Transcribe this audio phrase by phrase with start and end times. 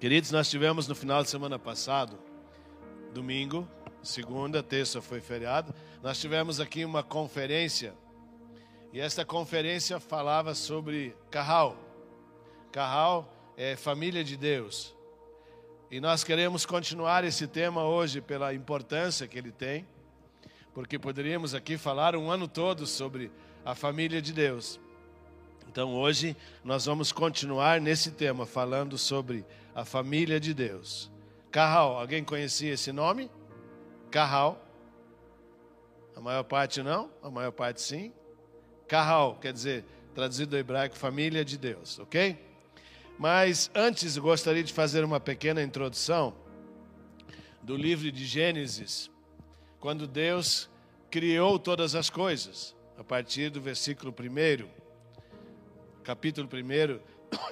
[0.00, 2.18] Queridos, nós tivemos no final de semana passado,
[3.12, 3.68] domingo,
[4.02, 7.92] segunda, terça foi feriado, nós tivemos aqui uma conferência
[8.94, 11.76] e esta conferência falava sobre Carral.
[12.72, 14.96] Carral é família de Deus.
[15.90, 19.86] E nós queremos continuar esse tema hoje pela importância que ele tem,
[20.72, 23.30] porque poderíamos aqui falar um ano todo sobre
[23.62, 24.80] a família de Deus.
[25.70, 29.44] Então hoje nós vamos continuar nesse tema, falando sobre
[29.80, 31.10] a família de Deus.
[31.50, 33.30] Carral, alguém conhecia esse nome?
[34.10, 34.62] Carral.
[36.14, 38.12] A maior parte não, a maior parte sim.
[38.86, 42.38] Carral, quer dizer, traduzido do hebraico, família de Deus, ok?
[43.18, 46.34] Mas antes gostaria de fazer uma pequena introdução
[47.62, 49.10] do livro de Gênesis,
[49.78, 50.68] quando Deus
[51.10, 54.68] criou todas as coisas, a partir do versículo 1
[56.04, 57.00] capítulo 1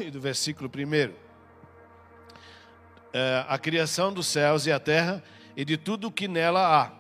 [0.05, 1.28] e do versículo 1.
[3.13, 5.23] É, a criação dos céus e a terra
[5.57, 6.93] e de tudo o que nela há,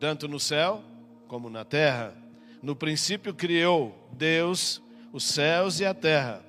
[0.00, 0.82] tanto no céu
[1.28, 2.14] como na terra.
[2.62, 6.44] No princípio criou Deus os céus e a terra.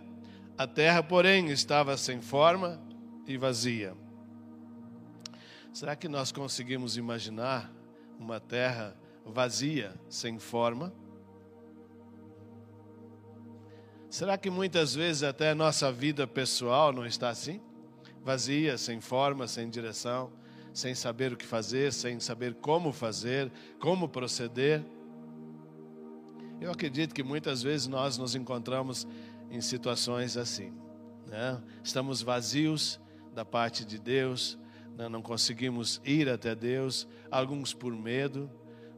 [0.57, 2.81] A terra, porém, estava sem forma
[3.27, 3.94] e vazia.
[5.73, 7.71] Será que nós conseguimos imaginar
[8.19, 10.94] uma terra vazia, sem forma?
[14.09, 17.59] Será que muitas vezes até a nossa vida pessoal não está assim?
[18.23, 20.31] Vazia, sem forma, sem direção,
[20.73, 24.83] sem saber o que fazer, sem saber como fazer, como proceder.
[26.61, 29.05] Eu acredito que muitas vezes nós nos encontramos
[29.51, 30.73] em situações assim.
[31.27, 31.61] Né?
[31.83, 32.99] Estamos vazios
[33.35, 34.57] da parte de Deus,
[34.97, 35.09] né?
[35.09, 38.49] não conseguimos ir até Deus, alguns por medo,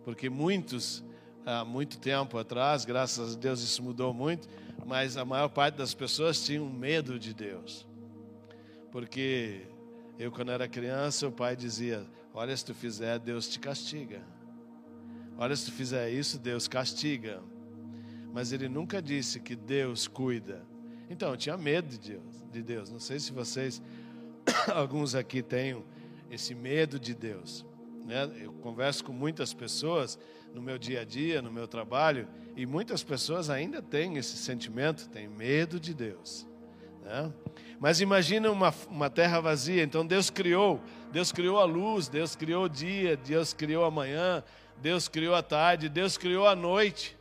[0.03, 1.03] porque muitos,
[1.45, 4.47] há muito tempo atrás, graças a Deus isso mudou muito,
[4.85, 7.87] mas a maior parte das pessoas tinham medo de Deus.
[8.95, 9.63] Porque
[10.17, 14.21] eu, quando era criança, o pai dizia: Olha, se tu fizer, Deus te castiga.
[15.37, 17.43] Olha, se tu fizer isso, Deus castiga.
[18.31, 20.65] Mas ele nunca disse que Deus cuida.
[21.09, 22.41] Então, eu tinha medo de Deus.
[22.49, 22.89] De Deus.
[22.89, 23.81] Não sei se vocês,
[24.73, 25.83] alguns aqui, têm
[26.31, 27.65] esse medo de Deus.
[28.05, 28.31] Né?
[28.43, 30.17] Eu converso com muitas pessoas
[30.53, 35.09] no meu dia a dia, no meu trabalho, e muitas pessoas ainda têm esse sentimento,
[35.09, 36.47] têm medo de Deus.
[37.05, 37.31] Né?
[37.79, 39.83] Mas imagina uma, uma terra vazia.
[39.83, 44.43] Então Deus criou, Deus criou a luz, Deus criou o dia, Deus criou a manhã,
[44.77, 47.15] Deus criou a tarde, Deus criou a noite.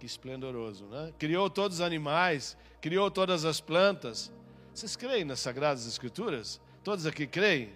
[0.00, 1.12] Que esplendoroso, né?
[1.18, 4.32] Criou todos os animais, criou todas as plantas.
[4.74, 6.60] Vocês creem nas Sagradas Escrituras?
[6.82, 7.70] Todos aqui creem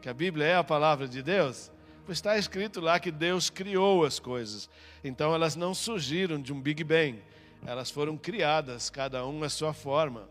[0.00, 1.70] que a Bíblia é a palavra de Deus?
[2.12, 4.68] está escrito lá que Deus criou as coisas.
[5.02, 7.22] Então elas não surgiram de um Big Bang,
[7.66, 10.28] elas foram criadas, cada uma a sua forma.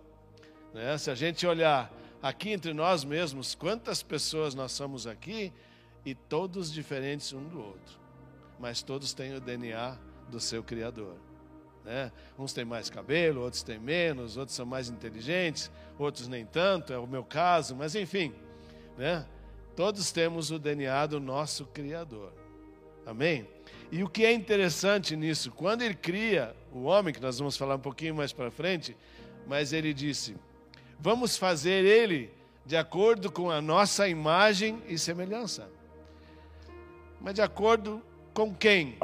[0.74, 0.98] Né?
[0.98, 5.52] Se a gente olhar aqui entre nós mesmos, quantas pessoas nós somos aqui
[6.06, 8.00] e todos diferentes um do outro,
[8.60, 9.98] mas todos têm o DNA
[10.30, 11.16] do seu Criador.
[11.84, 12.12] Né?
[12.38, 16.98] Uns têm mais cabelo, outros têm menos, outros são mais inteligentes, outros nem tanto, é
[16.98, 18.34] o meu caso, mas enfim,
[18.98, 19.26] né?
[19.76, 22.32] Todos temos o DNA do nosso Criador.
[23.06, 23.48] Amém?
[23.92, 27.76] E o que é interessante nisso, quando ele cria o homem, que nós vamos falar
[27.76, 28.96] um pouquinho mais para frente,
[29.48, 30.36] mas ele disse:
[31.00, 32.32] vamos fazer ele
[32.66, 35.70] de acordo com a nossa imagem e semelhança.
[37.20, 38.02] Mas de acordo
[38.34, 38.98] com quem?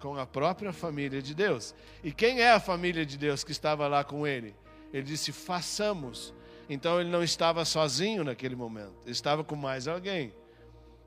[0.00, 1.74] Com a própria família de Deus.
[2.02, 4.54] E quem é a família de Deus que estava lá com ele?
[4.92, 6.32] Ele disse: façamos
[6.70, 10.32] então ele não estava sozinho naquele momento, estava com mais alguém.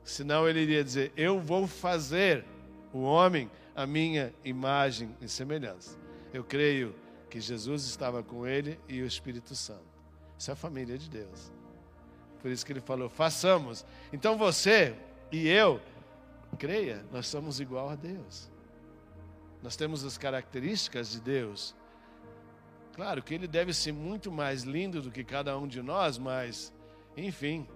[0.04, 2.44] Senão ele iria dizer: Eu vou fazer
[2.92, 6.03] o homem a minha imagem e semelhança.
[6.34, 6.92] Eu creio
[7.30, 9.84] que Jesus estava com ele e o Espírito Santo.
[10.36, 11.52] Isso é a família de Deus.
[12.42, 13.86] Por isso que ele falou: façamos.
[14.12, 14.96] Então você
[15.30, 15.80] e eu,
[16.58, 18.50] creia, nós somos igual a Deus.
[19.62, 21.72] Nós temos as características de Deus.
[22.96, 26.72] Claro que ele deve ser muito mais lindo do que cada um de nós, mas,
[27.16, 27.66] enfim,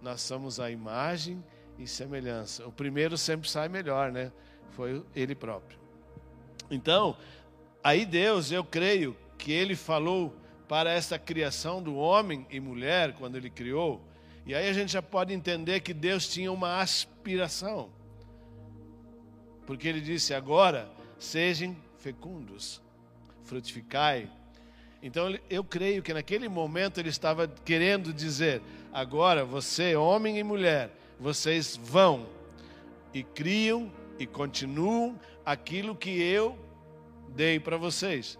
[0.00, 1.44] nós somos a imagem
[1.78, 2.64] e semelhança.
[2.64, 4.32] O primeiro sempre sai melhor, né?
[4.70, 5.78] Foi ele próprio.
[6.70, 7.16] Então,
[7.82, 10.34] aí Deus, eu creio que ele falou
[10.68, 14.00] para essa criação do homem e mulher, quando ele criou,
[14.44, 17.90] e aí a gente já pode entender que Deus tinha uma aspiração.
[19.66, 22.82] Porque ele disse: agora sejam fecundos
[23.44, 24.28] frutificai.
[25.02, 28.62] Então eu creio que naquele momento ele estava querendo dizer:
[28.92, 32.26] agora você, homem e mulher, vocês vão
[33.14, 36.58] e criam e continuam aquilo que eu
[37.34, 38.38] dei para vocês.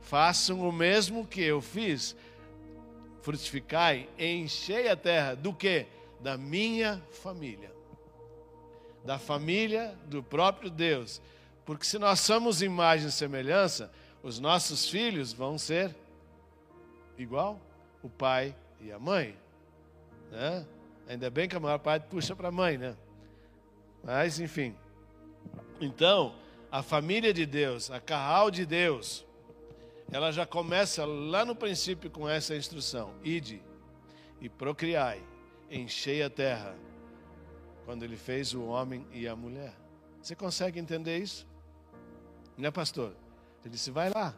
[0.00, 2.16] Façam o mesmo que eu fiz.
[3.22, 5.86] frutificai, enchei a terra do que?
[6.20, 7.72] Da minha família.
[9.04, 11.20] Da família do próprio Deus.
[11.64, 13.90] Porque se nós somos imagem e semelhança,
[14.22, 15.94] os nossos filhos vão ser
[17.18, 17.60] igual
[18.02, 19.36] o pai e a mãe.
[20.30, 20.64] Né?
[21.08, 22.96] Ainda bem que a maior parte puxa para a mãe, né?
[24.02, 24.74] Mas, enfim.
[25.80, 26.34] Então,
[26.70, 29.24] a família de Deus, a carral de Deus,
[30.10, 33.62] ela já começa lá no princípio com essa instrução: ide
[34.40, 35.22] e procriai,
[35.70, 36.76] enchei a terra.
[37.84, 39.72] Quando ele fez o homem e a mulher.
[40.20, 41.46] Você consegue entender isso?
[42.58, 43.14] Né, pastor?
[43.64, 44.34] Ele disse: vai lá,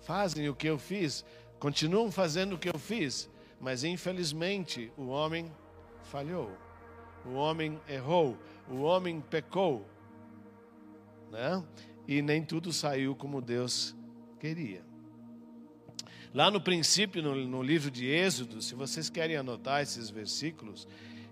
[0.00, 1.24] fazem o que eu fiz,
[1.58, 5.50] continuam fazendo o que eu fiz, mas infelizmente o homem
[6.02, 6.50] falhou,
[7.24, 8.36] o homem errou,
[8.68, 9.86] o homem pecou,
[11.30, 11.62] né?
[12.06, 13.94] E nem tudo saiu como Deus
[14.40, 14.82] queria.
[16.32, 20.86] Lá no princípio, no, no livro de Êxodo, se vocês querem anotar esses versículos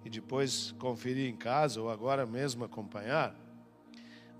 [0.04, 3.34] e depois conferir em casa ou agora mesmo acompanhar,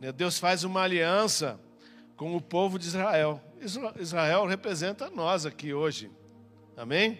[0.00, 1.61] né, Deus faz uma aliança
[2.17, 3.41] com o povo de Israel.
[3.99, 6.11] Israel representa nós aqui hoje.
[6.76, 7.19] Amém?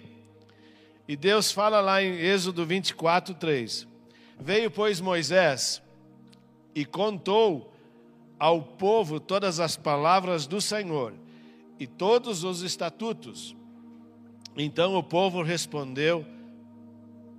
[1.09, 3.87] E Deus fala lá em Êxodo 24, 3.
[4.39, 5.83] Veio, pois, Moisés
[6.77, 7.73] e contou
[8.39, 11.15] ao povo todas as palavras do Senhor
[11.79, 13.57] e todos os estatutos.
[14.57, 16.27] Então o povo respondeu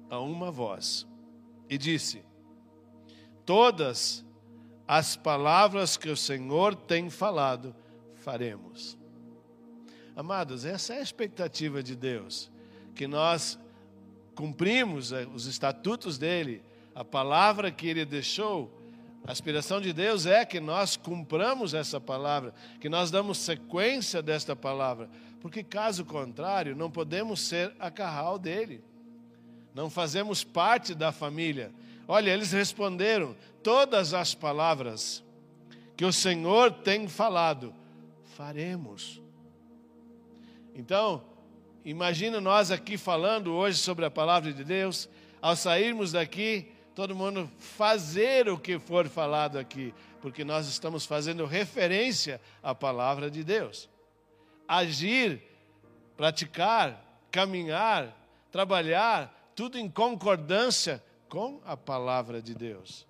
[0.09, 1.07] a uma voz
[1.69, 2.23] e disse:
[3.45, 4.25] Todas
[4.87, 7.75] as palavras que o Senhor tem falado,
[8.15, 8.97] faremos.
[10.15, 12.49] Amados, essa é a expectativa de Deus,
[12.95, 13.59] que nós
[14.33, 16.63] cumprimos eh, os estatutos dele,
[16.95, 18.71] a palavra que ele deixou.
[19.27, 24.55] A aspiração de Deus é que nós cumpramos essa palavra, que nós damos sequência desta
[24.55, 25.09] palavra,
[25.41, 28.81] porque caso contrário, não podemos ser a carral dele.
[29.75, 31.73] Não fazemos parte da família.
[32.07, 35.21] Olha, eles responderam: todas as palavras
[35.97, 37.75] que o Senhor tem falado,
[38.37, 39.21] faremos.
[40.73, 41.21] Então,
[41.83, 45.09] imagina nós aqui falando hoje sobre a palavra de Deus,
[45.41, 51.45] ao sairmos daqui, todo mundo fazer o que for falado aqui, porque nós estamos fazendo
[51.45, 53.87] referência à palavra de Deus.
[54.67, 55.39] Agir,
[56.17, 58.17] praticar, caminhar,
[58.51, 63.05] trabalhar, tudo em concordância com a palavra de Deus.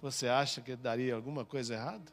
[0.00, 2.10] Você acha que daria alguma coisa errada?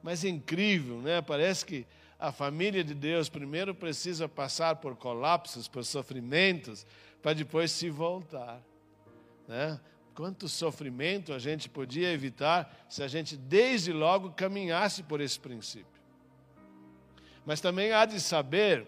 [0.00, 1.20] Mas é incrível, né?
[1.20, 1.84] Parece que
[2.16, 6.86] a família de Deus primeiro precisa passar por colapsos, por sofrimentos,
[7.22, 8.62] para depois se voltar.
[9.46, 9.80] Né?
[10.14, 15.86] Quanto sofrimento a gente podia evitar se a gente desde logo caminhasse por esse princípio.
[17.46, 18.86] Mas também há de saber,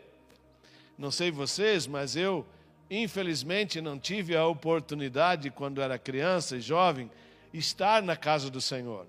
[0.99, 2.47] não sei vocês, mas eu
[2.91, 7.09] Infelizmente, não tive a oportunidade, quando era criança e jovem,
[7.55, 9.07] estar na casa do Senhor.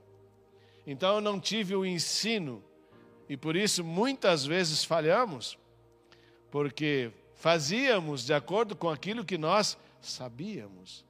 [0.86, 2.64] Então, eu não tive o ensino,
[3.28, 5.58] e por isso muitas vezes falhamos,
[6.52, 11.04] porque fazíamos de acordo com aquilo que nós sabíamos.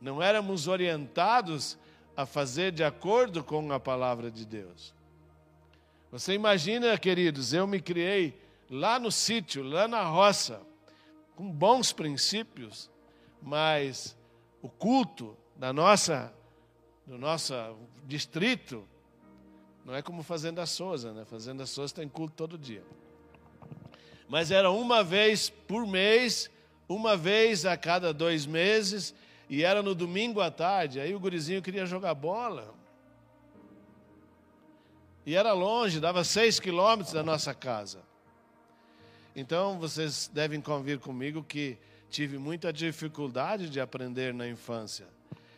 [0.00, 1.76] Não éramos orientados
[2.16, 4.94] a fazer de acordo com a palavra de Deus.
[6.10, 8.34] Você imagina, queridos, eu me criei
[8.70, 10.62] lá no sítio, lá na roça
[11.36, 12.90] com bons princípios,
[13.42, 14.16] mas
[14.62, 16.32] o culto da nossa,
[17.06, 17.52] do nosso
[18.06, 18.88] distrito
[19.84, 21.26] não é como Fazenda Souza, né?
[21.26, 22.82] Fazenda Souza tem culto todo dia.
[24.30, 26.48] Mas era uma vez por mês,
[26.88, 29.12] uma vez a cada dois meses,
[29.48, 31.00] e era no domingo à tarde.
[31.00, 32.72] Aí o gurizinho queria jogar bola.
[35.26, 38.02] E era longe, dava seis quilômetros da nossa casa.
[39.34, 41.76] Então vocês devem convir comigo que
[42.08, 45.08] tive muita dificuldade de aprender na infância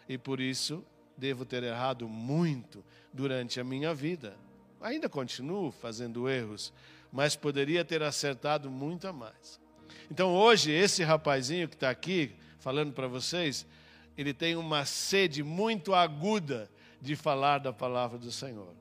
[0.08, 0.82] e por isso
[1.14, 4.34] devo ter errado muito durante a minha vida.
[4.80, 6.72] Ainda continuo fazendo erros,
[7.12, 9.60] mas poderia ter acertado muito mais.
[10.10, 13.66] Então hoje esse rapazinho que está aqui falando para vocês,
[14.16, 18.74] ele tem uma sede muito aguda de falar da palavra do Senhor.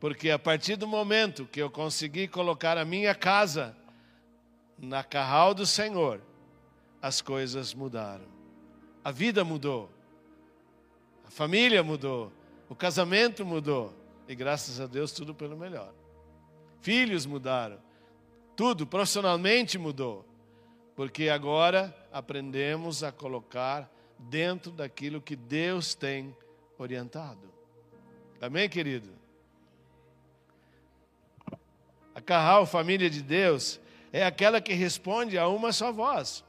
[0.00, 3.76] Porque a partir do momento que eu consegui colocar a minha casa
[4.78, 6.20] na carral do Senhor,
[7.00, 8.26] as coisas mudaram.
[9.02, 9.90] A vida mudou.
[11.26, 12.32] A família mudou.
[12.68, 13.94] O casamento mudou.
[14.28, 15.92] E graças a Deus tudo pelo melhor.
[16.80, 17.78] Filhos mudaram.
[18.56, 20.24] Tudo profissionalmente mudou.
[20.96, 26.36] Porque agora aprendemos a colocar dentro daquilo que Deus tem
[26.76, 27.52] orientado.
[28.40, 29.10] Amém, querido?
[32.14, 33.80] A Carral, família de Deus,
[34.12, 36.44] é aquela que responde a uma só voz.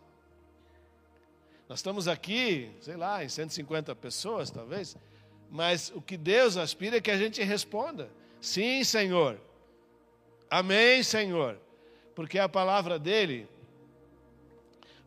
[1.68, 4.98] Nós estamos aqui, sei lá, em 150 pessoas, talvez,
[5.52, 8.10] mas o que Deus aspira é que a gente responda:
[8.42, 9.40] Sim, Senhor.
[10.50, 11.60] Amém, Senhor.
[12.15, 13.48] Porque a palavra dele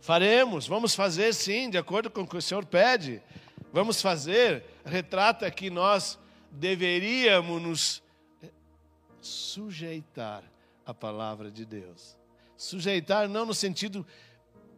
[0.01, 3.23] faremos, vamos fazer sim, de acordo com o que o Senhor pede.
[3.73, 6.19] Vamos fazer, retrata que nós
[6.51, 8.03] deveríamos nos
[9.21, 10.43] sujeitar
[10.85, 12.17] à palavra de Deus.
[12.57, 14.07] Sujeitar não no sentido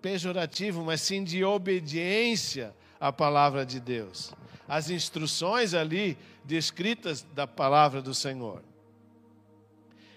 [0.01, 4.33] pejorativo, mas sim de obediência à palavra de Deus.
[4.69, 8.63] As instruções ali descritas da palavra do Senhor.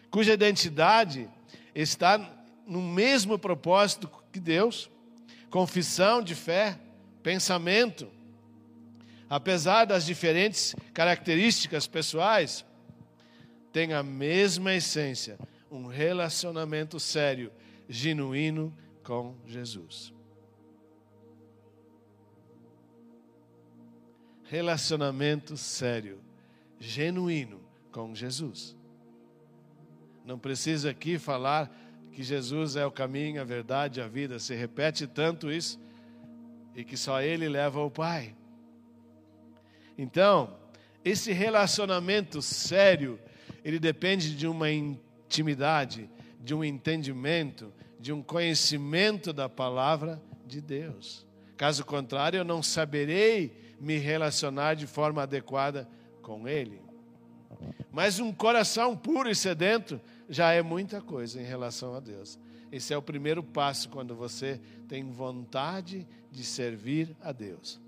[0.09, 1.29] Cuja identidade
[1.75, 2.17] está
[2.65, 4.89] no mesmo propósito que Deus,
[5.49, 6.79] confissão de fé,
[7.23, 8.09] pensamento.
[9.29, 12.65] Apesar das diferentes características pessoais,
[13.71, 15.37] tem a mesma essência,
[15.69, 17.51] um relacionamento sério,
[17.89, 18.73] genuíno
[19.03, 20.13] com Jesus.
[24.45, 26.21] Relacionamento sério,
[26.79, 27.59] genuíno
[27.91, 28.76] com Jesus.
[30.27, 31.73] Não precisa aqui falar
[32.11, 34.39] que Jesus é o caminho, a verdade, a vida.
[34.39, 35.79] Se repete tanto isso
[36.75, 38.35] e que só Ele leva ao Pai.
[39.97, 40.53] Então,
[41.05, 43.17] esse relacionamento sério,
[43.63, 46.09] ele depende de uma intimidade,
[46.43, 51.25] de um entendimento, de um conhecimento da palavra de Deus.
[51.55, 55.87] Caso contrário, eu não saberei me relacionar de forma adequada
[56.21, 56.81] com Ele.
[57.89, 62.39] Mas um coração puro e sedento já é muita coisa em relação a Deus.
[62.71, 67.79] Esse é o primeiro passo quando você tem vontade de servir a Deus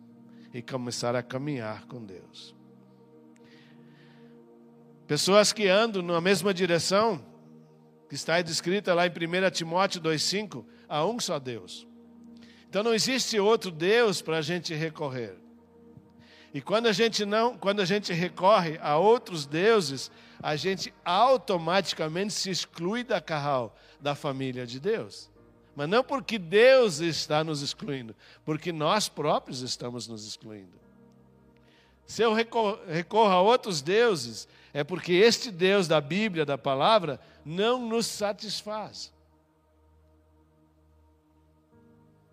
[0.53, 2.55] e começar a caminhar com Deus.
[5.05, 7.23] Pessoas que andam na mesma direção
[8.07, 11.87] que está descrita lá em 1 Timóteo 2,5, há um só Deus.
[12.67, 15.35] Então não existe outro Deus para a gente recorrer.
[16.53, 22.33] E quando a gente não, quando a gente recorre a outros deuses, a gente automaticamente
[22.33, 25.29] se exclui da carral, da família de Deus.
[25.75, 30.79] Mas não porque Deus está nos excluindo, porque nós próprios estamos nos excluindo.
[32.05, 37.87] Se eu recorro a outros deuses, é porque este Deus da Bíblia, da palavra, não
[37.87, 39.13] nos satisfaz.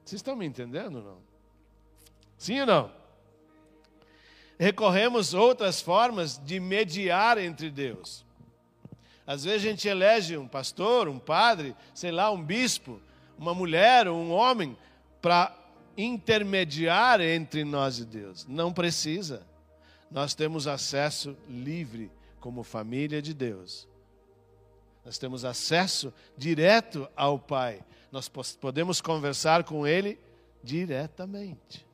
[0.03, 1.19] Vocês estão me entendendo ou não?
[2.39, 2.96] Sim ou não?
[4.59, 8.25] Recorremos outras formas de mediar entre Deus.
[9.27, 13.01] Às vezes a gente elege um pastor, um padre, sei lá, um bispo,
[13.37, 14.77] uma mulher ou um homem
[15.21, 15.55] para
[15.97, 18.47] intermediar entre nós e Deus.
[18.47, 19.43] Não precisa.
[20.11, 23.89] Nós temos acesso livre como família de Deus.
[25.05, 27.81] Nós temos acesso direto ao Pai.
[28.11, 30.19] Nós podemos conversar com Ele
[30.63, 31.86] diretamente.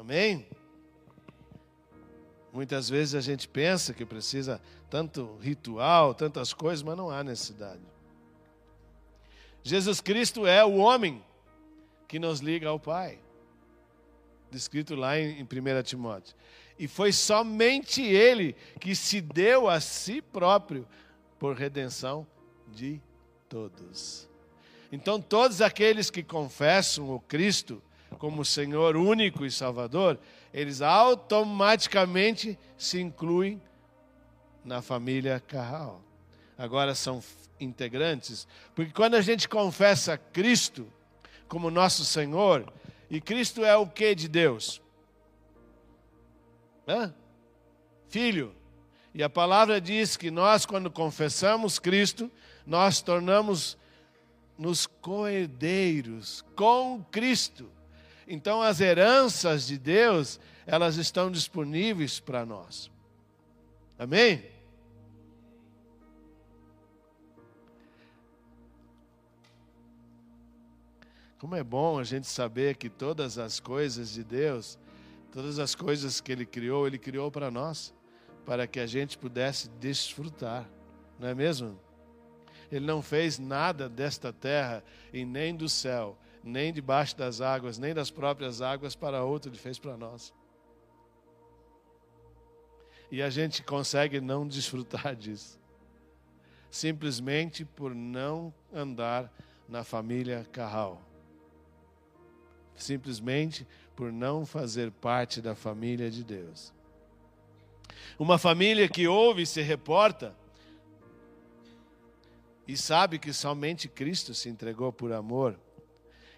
[0.00, 0.46] Amém?
[2.50, 7.82] Muitas vezes a gente pensa que precisa tanto ritual, tantas coisas, mas não há necessidade.
[9.62, 11.22] Jesus Cristo é o homem
[12.08, 13.18] que nos liga ao Pai.
[14.50, 15.46] Descrito lá em 1
[15.84, 16.34] Timóteo.
[16.78, 20.88] E foi somente ele que se deu a si próprio
[21.38, 22.26] por redenção
[22.68, 23.02] de
[23.50, 24.26] todos.
[24.90, 27.82] Então, todos aqueles que confessam o Cristo
[28.18, 30.18] como Senhor único e Salvador,
[30.52, 33.60] eles automaticamente se incluem
[34.64, 36.02] na família Carral.
[36.58, 37.22] Agora são
[37.58, 40.86] integrantes, porque quando a gente confessa Cristo
[41.48, 42.70] como nosso Senhor,
[43.10, 44.80] e Cristo é o que de Deus?
[46.86, 47.12] Hã?
[48.08, 48.54] Filho.
[49.12, 52.30] E a palavra diz que nós, quando confessamos Cristo,
[52.64, 53.76] nós tornamos
[54.56, 57.70] nos coerdeiros com Cristo.
[58.30, 62.90] Então as heranças de Deus, elas estão disponíveis para nós.
[63.98, 64.42] Amém?
[71.38, 74.78] Como é bom a gente saber que todas as coisas de Deus
[75.32, 77.94] Todas as coisas que Ele criou, Ele criou para nós,
[78.44, 80.68] para que a gente pudesse desfrutar,
[81.18, 81.78] não é mesmo?
[82.70, 84.82] Ele não fez nada desta terra
[85.12, 89.58] e nem do céu, nem debaixo das águas, nem das próprias águas para outro, Ele
[89.58, 90.32] fez para nós.
[93.10, 95.58] E a gente consegue não desfrutar disso,
[96.70, 99.32] simplesmente por não andar
[99.68, 101.10] na família Carral
[102.82, 106.72] simplesmente por não fazer parte da família de Deus.
[108.18, 110.34] Uma família que ouve e se reporta
[112.66, 115.58] e sabe que somente Cristo se entregou por amor.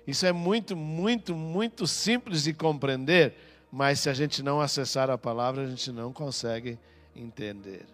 [0.07, 3.37] Isso é muito, muito, muito simples de compreender,
[3.71, 6.79] mas se a gente não acessar a palavra, a gente não consegue
[7.15, 7.87] entender.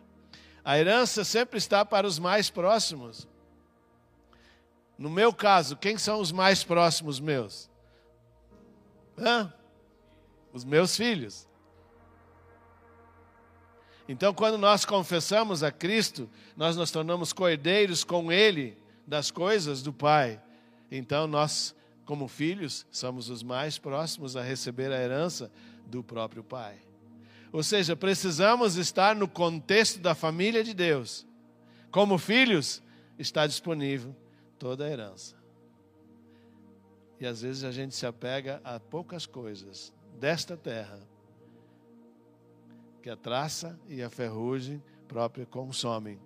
[0.65, 3.27] A herança sempre está para os mais próximos.
[4.99, 7.71] No meu caso, quem são os mais próximos meus?
[9.17, 9.53] Hã?
[10.53, 11.49] Os meus filhos.
[14.09, 19.93] Então, quando nós confessamos a Cristo, nós nos tornamos cordeiros com Ele das coisas do
[19.93, 20.41] Pai.
[20.91, 21.75] Então, nós,
[22.09, 25.53] como filhos, somos os mais próximos a receber a herança
[25.85, 26.79] do próprio Pai.
[27.53, 31.27] Ou seja, precisamos estar no contexto da família de Deus.
[31.91, 32.83] Como filhos,
[33.19, 34.17] está disponível
[34.59, 35.37] toda a herança.
[37.21, 40.99] E às vezes a gente se apega a poucas coisas desta terra
[43.03, 46.19] que a traça e a ferrugem própria consomem.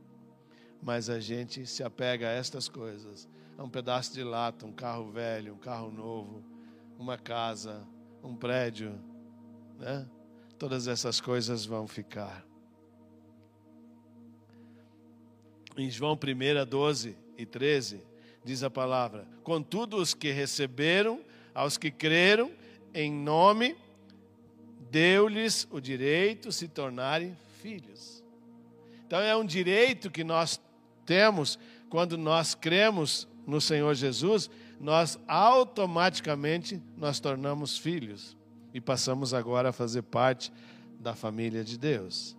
[0.81, 5.11] Mas a gente se apega a estas coisas, a um pedaço de lata, um carro
[5.11, 6.43] velho, um carro novo,
[6.99, 7.87] uma casa,
[8.23, 8.99] um prédio,
[9.79, 10.09] né?
[10.59, 12.45] Todas essas coisas vão ficar.
[15.77, 18.05] Em João 1, 12 e 13,
[18.45, 21.21] diz a palavra: Contudo, os que receberam,
[21.55, 22.51] aos que creram
[22.95, 23.77] em nome
[24.91, 28.23] deu-lhes o direito de se tornarem filhos.
[29.07, 30.61] Então é um direito que nós
[31.07, 38.37] temos quando nós cremos no Senhor Jesus, nós automaticamente nós tornamos filhos
[38.73, 40.53] e passamos agora a fazer parte
[40.99, 42.37] da família de Deus.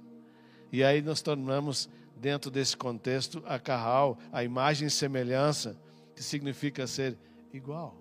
[0.72, 5.78] E aí nós tornamos dentro desse contexto a carral, a imagem e semelhança,
[6.16, 7.18] que significa ser
[7.54, 7.98] igual,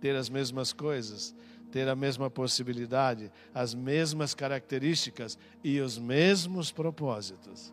[0.00, 1.34] ter as mesmas coisas,
[1.70, 7.72] ter a mesma possibilidade, as mesmas características e os mesmos propósitos.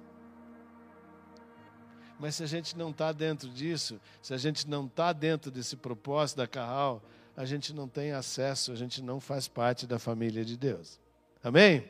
[2.20, 5.76] Mas se a gente não está dentro disso, se a gente não está dentro desse
[5.76, 7.04] propósito da Carral,
[7.36, 11.00] a gente não tem acesso, a gente não faz parte da família de Deus.
[11.44, 11.90] Amém?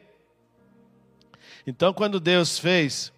[1.67, 3.13] Então, quando Deus fez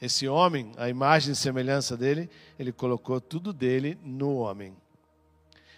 [0.00, 4.74] esse homem, a imagem e semelhança dele, ele colocou tudo dele no homem.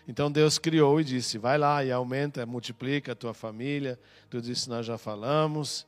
[0.06, 3.98] Então Deus criou e disse: vai lá e aumenta, multiplica a tua família.
[4.28, 5.86] Tudo isso nós já falamos.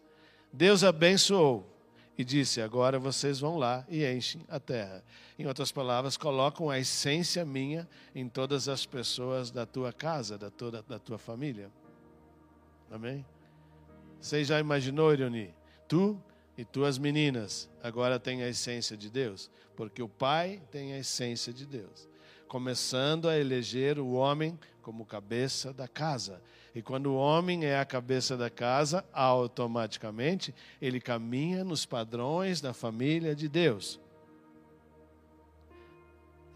[0.53, 1.74] Deus abençoou
[2.17, 5.05] e disse: agora vocês vão lá e enchem a terra.
[5.39, 10.51] Em outras palavras, colocam a essência minha em todas as pessoas da tua casa, da,
[10.51, 11.71] toda, da tua família.
[12.91, 13.25] Amém?
[14.21, 15.55] Você já imaginou, Ironi?
[15.89, 16.19] Tu
[16.57, 21.53] e tuas meninas agora têm a essência de Deus, porque o pai tem a essência
[21.53, 22.09] de Deus
[22.55, 26.41] começando a eleger o homem como cabeça da casa.
[26.73, 32.73] E quando o homem é a cabeça da casa, automaticamente ele caminha nos padrões da
[32.73, 33.99] família de Deus.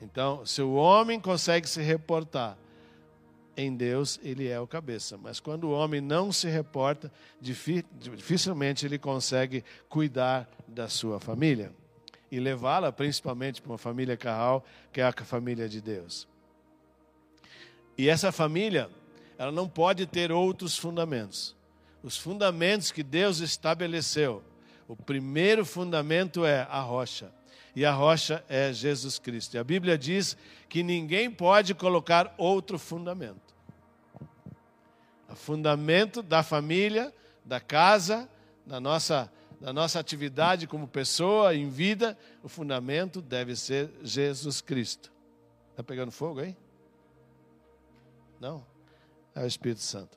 [0.01, 2.57] Então, se o homem consegue se reportar
[3.57, 5.19] em Deus, ele é o cabeça.
[5.19, 11.73] Mas quando o homem não se reporta, dificilmente ele consegue cuidar da sua família
[12.31, 16.29] e levá-la principalmente para uma família carral, que é a família de Deus.
[17.97, 18.89] E essa família,
[19.37, 21.57] ela não pode ter outros fundamentos.
[22.03, 24.43] Os fundamentos que Deus estabeleceu.
[24.87, 27.33] O primeiro fundamento é a rocha.
[27.75, 29.55] E a rocha é Jesus Cristo.
[29.55, 30.37] E a Bíblia diz
[30.69, 33.55] que ninguém pode colocar outro fundamento.
[35.29, 37.13] O fundamento da família,
[37.45, 38.29] da casa,
[38.65, 45.13] da nossa da nossa atividade como pessoa em vida, o fundamento deve ser Jesus Cristo.
[45.71, 46.57] Está pegando fogo aí?
[48.41, 48.65] Não?
[49.35, 50.17] É o Espírito Santo.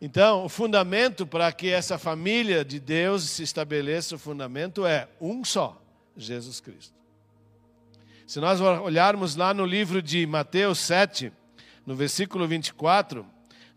[0.00, 5.42] Então, o fundamento para que essa família de Deus se estabeleça, o fundamento é um
[5.44, 5.80] só:
[6.16, 6.94] Jesus Cristo.
[8.26, 11.32] Se nós olharmos lá no livro de Mateus 7,
[11.86, 13.24] no versículo 24,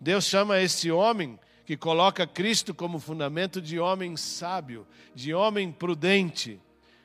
[0.02, 1.40] Deus chama esse homem
[1.70, 6.60] que coloca Cristo como fundamento de homem sábio, de homem prudente,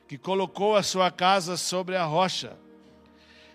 [0.07, 2.57] que colocou a sua casa sobre a rocha.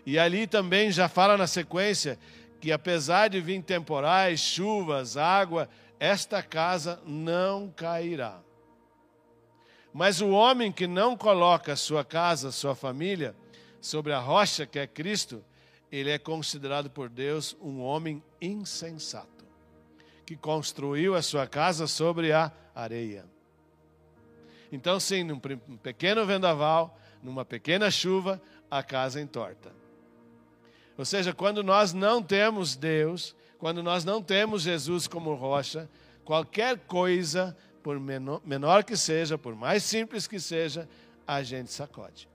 [0.06, 2.16] E ali também já fala na sequência
[2.60, 5.68] que apesar de vir temporais, chuvas, água,
[5.98, 8.38] esta casa não cairá.
[9.92, 13.34] Mas o homem que não coloca sua casa, sua família,
[13.80, 15.44] sobre a rocha que é Cristo,
[15.90, 19.39] ele é considerado por Deus um homem insensato
[20.30, 23.24] que construiu a sua casa sobre a areia.
[24.70, 28.40] Então, sim, num pequeno vendaval, numa pequena chuva,
[28.70, 29.72] a casa entorta.
[30.96, 35.90] Ou seja, quando nós não temos Deus, quando nós não temos Jesus como rocha,
[36.24, 40.88] qualquer coisa, por menor, menor que seja, por mais simples que seja,
[41.26, 42.28] a gente sacode.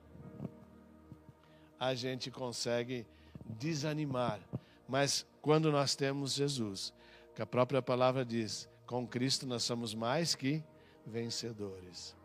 [1.79, 3.07] A gente consegue
[3.45, 4.41] desanimar.
[4.85, 6.93] Mas quando nós temos Jesus,
[7.35, 10.63] que a própria palavra diz, com Cristo nós somos mais que
[11.05, 12.15] vencedores.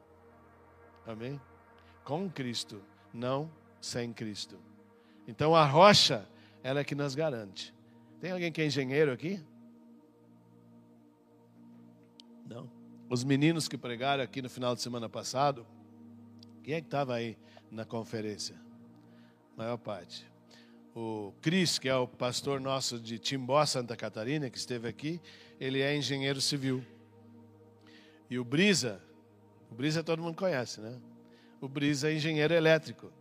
[1.05, 1.40] Amém?
[2.05, 2.81] Com Cristo,
[3.12, 4.59] não sem Cristo.
[5.27, 6.29] Então a rocha,
[6.62, 7.75] ela é que nos garante.
[8.20, 9.42] Tem alguém que é engenheiro aqui?
[12.46, 12.70] Não.
[13.09, 15.66] Os meninos que pregaram aqui no final de semana passado,
[16.62, 17.37] quem é que estava aí
[17.70, 18.55] na conferência?
[19.55, 20.31] A maior parte.
[20.94, 25.20] O Cris, que é o pastor nosso de Timbó, Santa Catarina, que esteve aqui,
[25.61, 26.85] ele é engenheiro civil.
[28.29, 29.00] E o Brisa,
[29.70, 30.98] o Brisa todo mundo conhece, né?
[31.61, 33.12] O Brisa é engenheiro elétrico.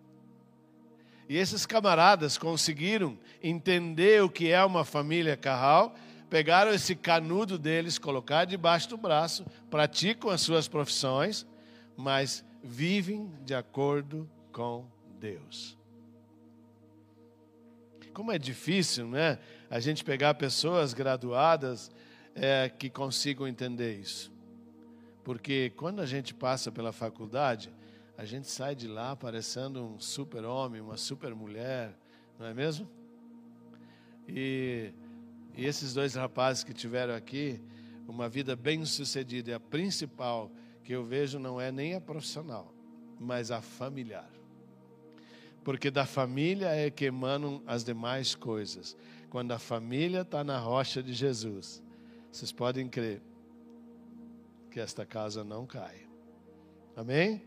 [1.27, 5.93] E esses camaradas conseguiram entender o que é uma família carral,
[6.27, 11.45] pegaram esse canudo deles, colocaram debaixo do braço, praticam as suas profissões,
[11.95, 14.87] mas vivem de acordo com
[15.19, 15.78] Deus.
[18.19, 19.39] Como é difícil, né?
[19.69, 21.89] A gente pegar pessoas graduadas
[22.35, 24.29] é, que consigam entender isso.
[25.23, 27.73] Porque quando a gente passa pela faculdade,
[28.17, 31.97] a gente sai de lá parecendo um super-homem, uma super-mulher,
[32.37, 32.89] não é mesmo?
[34.27, 34.91] E,
[35.55, 37.61] e esses dois rapazes que tiveram aqui,
[38.05, 40.51] uma vida bem sucedida, e a principal
[40.83, 42.75] que eu vejo não é nem a profissional,
[43.17, 44.38] mas a familiar.
[45.69, 48.97] Porque da família é que emanam as demais coisas.
[49.29, 51.79] Quando a família está na rocha de Jesus,
[52.31, 53.21] vocês podem crer
[54.71, 56.07] que esta casa não cai.
[56.95, 57.43] Amém?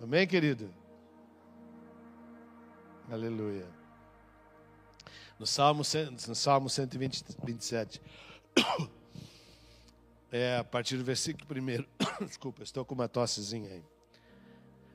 [0.00, 0.72] Amém, querido?
[3.10, 3.66] Aleluia.
[5.36, 5.82] No Salmo,
[6.28, 8.00] no Salmo 127,
[10.30, 12.22] é, a partir do versículo 1.
[12.24, 13.95] Desculpa, estou com uma tossezinha aí.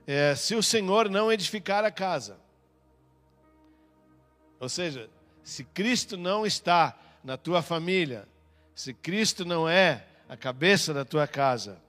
[0.06, 2.38] É, se o Senhor não edificar a casa,
[4.60, 5.10] ou seja,
[5.44, 8.28] se Cristo não está na tua família,
[8.76, 11.82] se Cristo não é a cabeça da tua casa,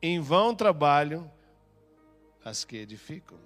[0.00, 1.30] em vão trabalho
[2.44, 3.38] as que edificam.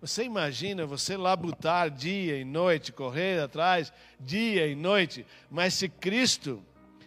[0.00, 6.62] Você imagina você labutar dia e noite, correr atrás dia e noite, mas se Cristo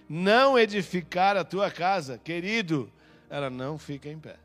[0.08, 2.92] não edificar a tua casa, querido,
[3.30, 4.38] ela não fica em pé.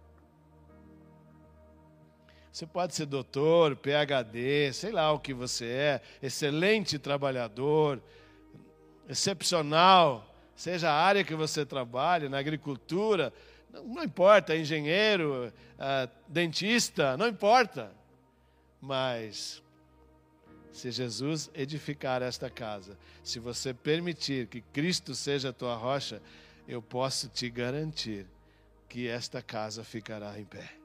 [2.54, 8.00] Você pode ser doutor, PhD, sei lá o que você é, excelente trabalhador,
[9.08, 13.32] excepcional, seja a área que você trabalha, na agricultura,
[13.72, 17.90] não, importa, engenheiro, uh, dentista, não importa.
[18.80, 19.60] Mas,
[20.70, 26.22] se Jesus edificar esta casa, se você permitir que Cristo seja a tua rocha,
[26.68, 28.28] eu posso te garantir
[28.88, 30.83] que esta casa ficará em pé.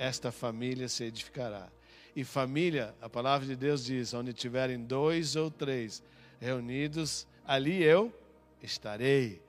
[0.00, 1.68] Esta família se edificará.
[2.16, 6.02] E família, a palavra de Deus diz: onde tiverem dois ou três
[6.40, 8.10] reunidos, ali eu
[8.62, 9.42] estarei.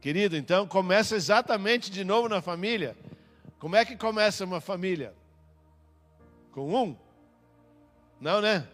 [0.00, 2.96] Querido, então começa exatamente de novo na família.
[3.58, 5.12] Como é que começa uma família?
[6.52, 6.96] Com um?
[8.20, 8.68] Não, né?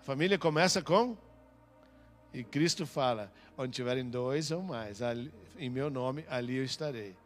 [0.00, 1.16] A família começa com.
[2.30, 7.16] E Cristo fala: onde tiverem dois ou mais, ali, em meu nome, ali eu estarei.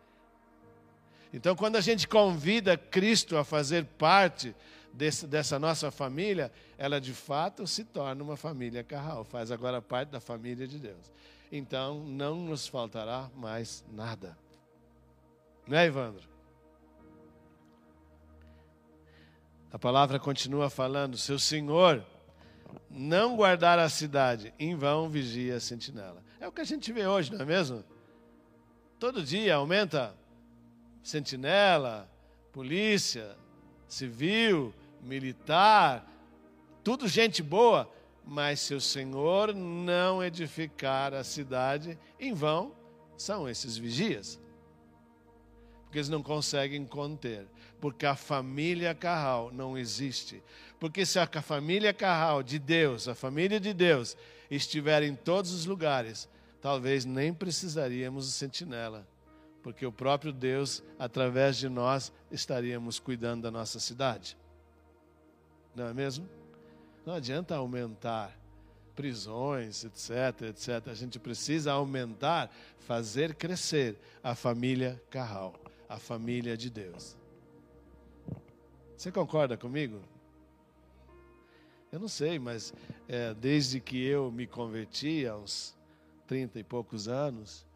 [1.33, 4.55] Então, quando a gente convida Cristo a fazer parte
[4.93, 10.11] desse, dessa nossa família, ela de fato se torna uma família carral, faz agora parte
[10.11, 11.11] da família de Deus
[11.53, 14.37] então não nos faltará mais nada.
[15.69, 16.27] Né, Evandro?
[19.71, 22.05] A palavra continua falando: se o Senhor
[22.89, 26.23] não guardar a cidade, em vão vigia a sentinela.
[26.41, 27.85] É o que a gente vê hoje, não é mesmo?
[28.99, 30.17] Todo dia aumenta
[31.03, 32.11] sentinela,
[32.53, 33.37] polícia,
[33.89, 36.07] civil, militar,
[36.85, 37.91] tudo gente boa,
[38.25, 42.75] mas se o Senhor não edificar a cidade, em vão
[43.17, 44.41] são esses vigias.
[45.85, 47.47] Porque eles não conseguem conter.
[47.81, 50.43] Porque a família carral não existe.
[50.81, 54.17] Porque se a família carral de Deus, a família de Deus,
[54.51, 56.29] estiver em todos os lugares,
[56.61, 59.07] talvez nem precisaríamos de sentinela.
[59.63, 64.37] Porque o próprio Deus, através de nós, estaríamos cuidando da nossa cidade.
[65.75, 66.29] Não é mesmo?
[67.07, 68.37] Não adianta aumentar
[68.95, 70.89] prisões, etc, etc.
[70.89, 75.55] A gente precisa aumentar, fazer crescer a família Carral,
[75.89, 77.17] a família de Deus.
[78.97, 80.01] Você concorda comigo?
[81.91, 82.73] Eu não sei, mas
[83.09, 85.75] é, desde que eu me converti, uns
[86.27, 87.67] trinta e poucos anos,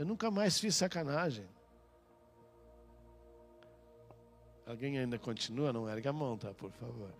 [0.00, 1.44] Eu nunca mais fiz sacanagem.
[4.66, 5.74] Alguém ainda continua?
[5.74, 6.54] Não ergue a mão, tá?
[6.54, 7.10] Por favor.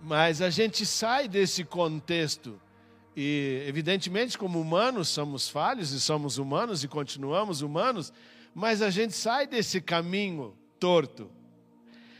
[0.00, 2.60] Mas a gente sai desse contexto.
[3.16, 8.12] E, evidentemente, como humanos, somos falhos e somos humanos e continuamos humanos,
[8.54, 11.28] mas a gente sai desse caminho torto.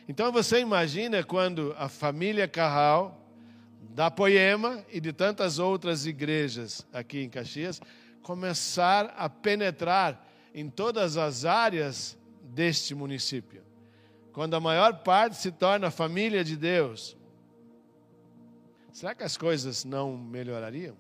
[0.09, 3.25] Então você imagina quando a família Carral,
[3.90, 7.81] da Poema e de tantas outras igrejas aqui em Caxias,
[8.27, 13.62] começar a penetrar em todas as áreas deste município.
[14.33, 17.17] Quando a maior parte se torna família de Deus,
[18.93, 20.97] será que as coisas não melhorariam?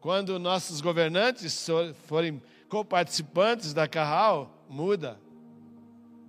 [0.00, 1.68] Quando nossos governantes
[2.06, 5.20] forem coparticipantes da Carral, muda,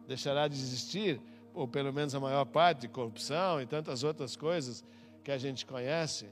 [0.05, 1.21] deixará de existir,
[1.53, 4.83] ou pelo menos a maior parte, corrupção e tantas outras coisas
[5.23, 6.27] que a gente conhece.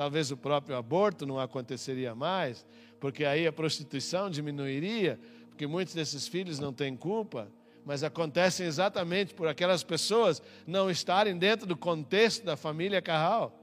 [0.00, 2.64] Talvez o próprio aborto não aconteceria mais,
[2.98, 7.48] porque aí a prostituição diminuiria, porque muitos desses filhos não têm culpa,
[7.84, 13.54] mas acontecem exatamente por aquelas pessoas não estarem dentro do contexto da família Carral.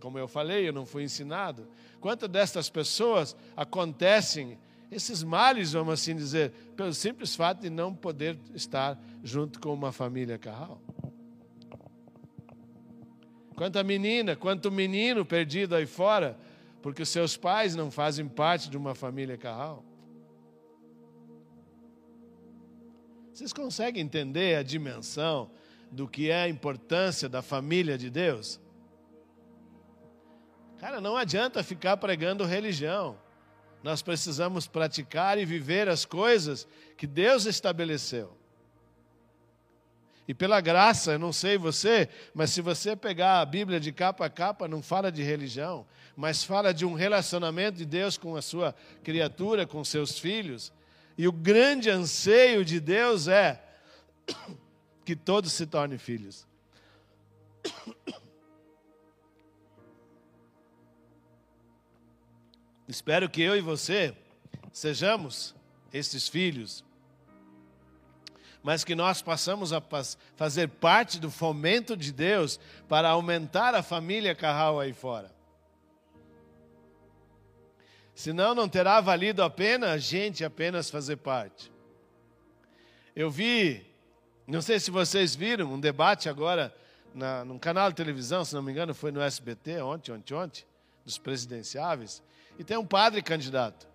[0.00, 1.66] Como eu falei, eu não fui ensinado.
[2.00, 4.56] Quantas destas pessoas acontecem
[4.92, 9.90] esses males, vamos assim dizer, pelo simples fato de não poder estar junto com uma
[9.90, 10.80] família Carral?
[13.58, 16.38] Quanta menina, quanto menino perdido aí fora,
[16.80, 19.84] porque os seus pais não fazem parte de uma família Carral.
[23.34, 25.50] Vocês conseguem entender a dimensão
[25.90, 28.60] do que é a importância da família de Deus?
[30.78, 33.18] Cara, não adianta ficar pregando religião.
[33.82, 36.64] Nós precisamos praticar e viver as coisas
[36.96, 38.37] que Deus estabeleceu.
[40.28, 44.26] E pela graça, eu não sei você, mas se você pegar a Bíblia de capa
[44.26, 48.42] a capa, não fala de religião, mas fala de um relacionamento de Deus com a
[48.42, 50.70] sua criatura, com seus filhos.
[51.16, 53.64] E o grande anseio de Deus é
[55.02, 56.46] que todos se tornem filhos.
[62.86, 64.14] Espero que eu e você
[64.74, 65.54] sejamos
[65.90, 66.84] esses filhos
[68.62, 69.82] mas que nós passamos a
[70.36, 75.30] fazer parte do fomento de Deus para aumentar a família Carral aí fora.
[78.14, 81.70] Senão não terá valido a pena a gente apenas fazer parte.
[83.14, 83.86] Eu vi,
[84.46, 86.74] não sei se vocês viram, um debate agora
[87.14, 90.64] na, num canal de televisão, se não me engano, foi no SBT, ontem, ontem, ontem,
[91.04, 92.22] dos presidenciáveis,
[92.58, 93.86] e tem um padre candidato.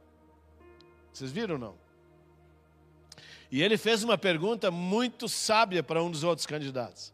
[1.11, 1.82] Vocês viram ou não?
[3.53, 7.13] E ele fez uma pergunta muito sábia para um dos outros candidatos.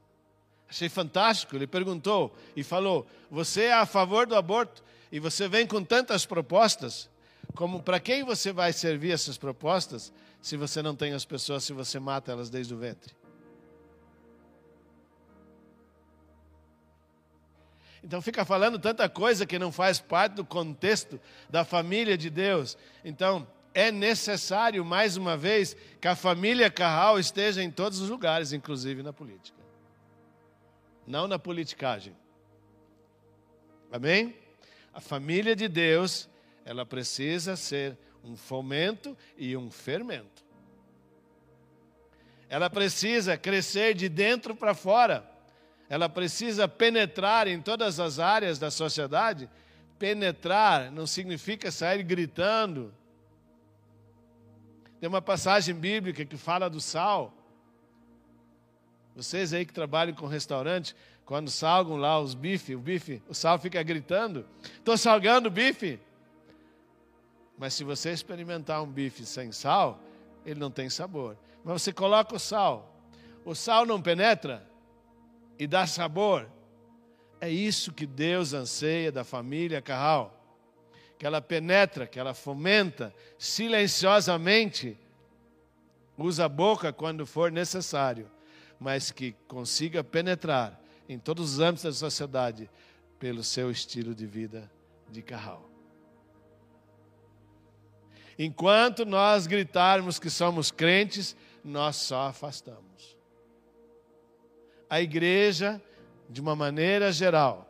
[0.69, 1.53] Achei fantástico.
[1.53, 6.25] Ele perguntou e falou: Você é a favor do aborto e você vem com tantas
[6.25, 7.09] propostas,
[7.55, 11.73] como para quem você vai servir essas propostas se você não tem as pessoas, se
[11.73, 13.13] você mata elas desde o ventre?
[18.01, 22.77] Então fica falando tanta coisa que não faz parte do contexto da família de Deus.
[23.03, 23.45] Então,
[23.79, 29.01] é necessário, mais uma vez, que a família Carral esteja em todos os lugares, inclusive
[29.01, 29.57] na política.
[31.07, 32.13] Não na politicagem.
[33.89, 34.35] Amém?
[34.93, 36.27] A família de Deus,
[36.65, 40.43] ela precisa ser um fomento e um fermento.
[42.49, 45.25] Ela precisa crescer de dentro para fora.
[45.87, 49.49] Ela precisa penetrar em todas as áreas da sociedade.
[49.97, 52.93] Penetrar não significa sair gritando,
[54.99, 57.33] tem uma passagem bíblica que fala do sal.
[59.15, 63.57] Vocês aí que trabalham com restaurante, quando salgam lá os bifes, o bife, o sal
[63.57, 65.99] fica gritando: estou salgando o bife.
[67.57, 69.99] Mas se você experimentar um bife sem sal,
[70.45, 71.37] ele não tem sabor.
[71.63, 72.93] Mas você coloca o sal,
[73.45, 74.65] o sal não penetra
[75.57, 76.49] e dá sabor.
[77.41, 80.38] É isso que Deus anseia da família Carral
[81.19, 84.97] que ela penetra, que ela fomenta silenciosamente,
[86.17, 88.31] usa a boca quando for necessário,
[88.79, 92.69] mas que consiga penetrar em todos os âmbitos da sociedade
[93.19, 94.71] pelo seu estilo de vida
[95.09, 95.69] de carral.
[98.37, 103.17] Enquanto nós gritarmos que somos crentes, nós só afastamos.
[104.89, 105.81] A igreja,
[106.29, 107.67] de uma maneira geral,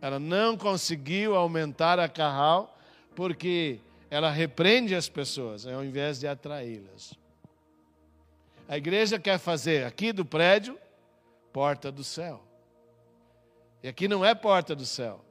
[0.00, 2.76] ela não conseguiu aumentar a carral
[3.18, 7.14] porque ela repreende as pessoas ao invés de atraí-las.
[8.68, 10.78] A igreja quer fazer aqui do prédio
[11.52, 12.40] porta do céu.
[13.82, 15.24] E aqui não é porta do céu.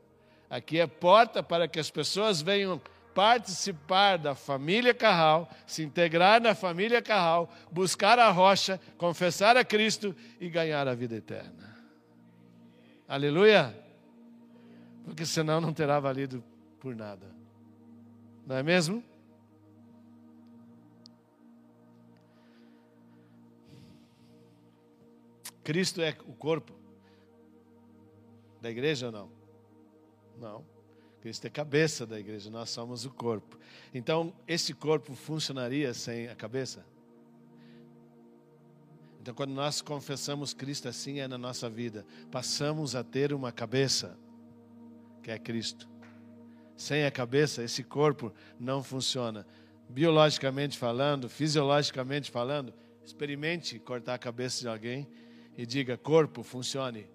[0.49, 2.81] Aqui é porta para que as pessoas venham
[3.15, 10.13] participar da família Carral, se integrar na família Carral, buscar a rocha, confessar a Cristo
[10.41, 11.73] e ganhar a vida eterna.
[13.07, 13.73] Aleluia!
[15.05, 16.43] Porque senão não terá valido
[16.81, 17.36] por nada.
[18.47, 19.03] Não é mesmo?
[25.65, 26.71] Cristo é o corpo
[28.61, 29.29] da igreja ou não?
[30.39, 30.65] Não.
[31.19, 33.59] Cristo é cabeça da igreja, nós somos o corpo.
[33.93, 36.85] Então, esse corpo funcionaria sem a cabeça?
[39.19, 44.17] Então, quando nós confessamos Cristo assim é na nossa vida, passamos a ter uma cabeça,
[45.21, 45.96] que é Cristo.
[46.77, 49.45] Sem a cabeça, esse corpo não funciona.
[49.89, 55.07] Biologicamente falando, fisiologicamente falando, experimente cortar a cabeça de alguém
[55.57, 57.07] e diga: corpo, funcione.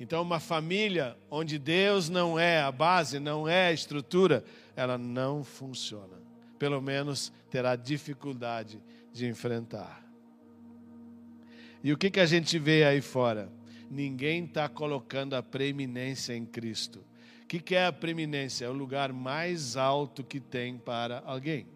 [0.00, 4.44] Então, uma família onde Deus não é a base, não é a estrutura,
[4.76, 6.22] ela não funciona.
[6.56, 8.80] Pelo menos terá dificuldade
[9.12, 10.04] de enfrentar.
[11.82, 13.50] E o que, que a gente vê aí fora?
[13.90, 17.04] Ninguém está colocando a preeminência em Cristo.
[17.48, 18.66] O que, que é a preeminência?
[18.66, 21.66] É o lugar mais alto que tem para alguém.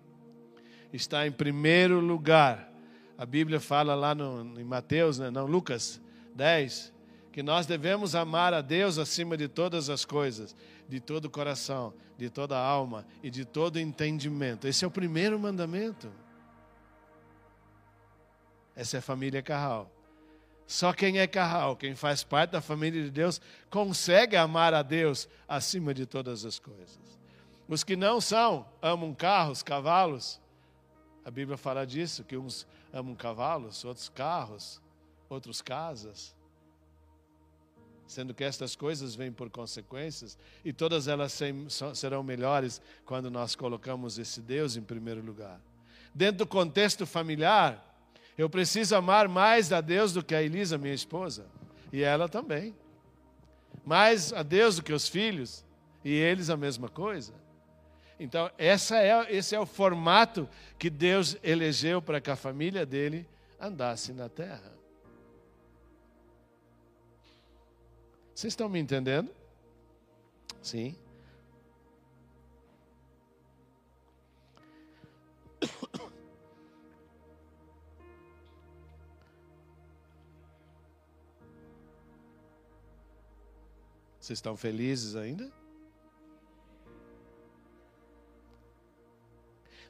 [0.93, 2.71] Está em primeiro lugar.
[3.17, 5.31] A Bíblia fala lá no, em Mateus, né?
[5.31, 5.99] não, Lucas
[6.35, 6.93] 10,
[7.33, 10.55] que nós devemos amar a Deus acima de todas as coisas,
[10.87, 14.69] de todo o coração, de toda a alma e de todo entendimento.
[14.69, 16.13] Esse é o primeiro mandamento.
[18.77, 19.91] Essa é a família Carral.
[20.73, 25.29] Só quem é Carral, quem faz parte da família de Deus, consegue amar a Deus
[25.47, 27.21] acima de todas as coisas.
[27.69, 30.41] Os que não são, amam carros, cavalos.
[31.27, 34.81] A Bíblia fala disso, que uns amam cavalos, outros carros,
[35.29, 36.35] outros casas
[38.07, 41.39] sendo que estas coisas vêm por consequências, e todas elas
[41.95, 45.59] serão melhores quando nós colocamos esse Deus em primeiro lugar.
[46.15, 47.92] Dentro do contexto familiar,
[48.37, 51.47] eu preciso amar mais a Deus do que a Elisa, minha esposa,
[51.93, 52.75] e ela também.
[53.85, 55.65] Mais a Deus do que os filhos,
[56.05, 57.35] e eles a mesma coisa.
[58.19, 63.29] Então, essa é, esse é o formato que Deus elegeu para que a família dele
[63.61, 64.73] andasse na terra.
[68.35, 69.31] Vocês estão me entendendo?
[70.63, 70.97] Sim.
[84.23, 85.51] Vocês estão felizes ainda?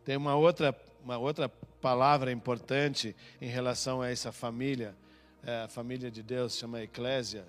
[0.06, 4.96] Tem uma outra, uma outra palavra importante em relação a essa família,
[5.44, 7.44] é, a família de Deus, chama eclésia.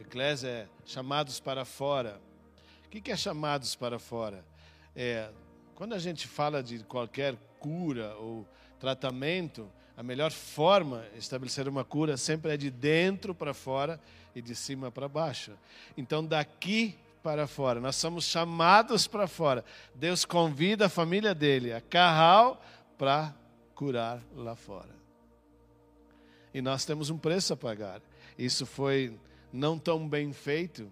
[0.00, 2.20] Eclésia é chamados para fora.
[2.84, 4.44] O que é chamados para fora?
[4.96, 5.30] É,
[5.76, 8.44] quando a gente fala de qualquer cura ou
[8.80, 14.00] tratamento, a melhor forma de estabelecer uma cura sempre é de dentro para fora
[14.34, 15.52] e de cima para baixo.
[15.96, 19.64] Então, daqui para fora, nós somos chamados para fora.
[19.94, 22.60] Deus convida a família dele a carral
[22.98, 23.34] para
[23.74, 24.94] curar lá fora.
[26.52, 28.02] E nós temos um preço a pagar.
[28.36, 29.18] Isso foi
[29.52, 30.90] não tão bem feito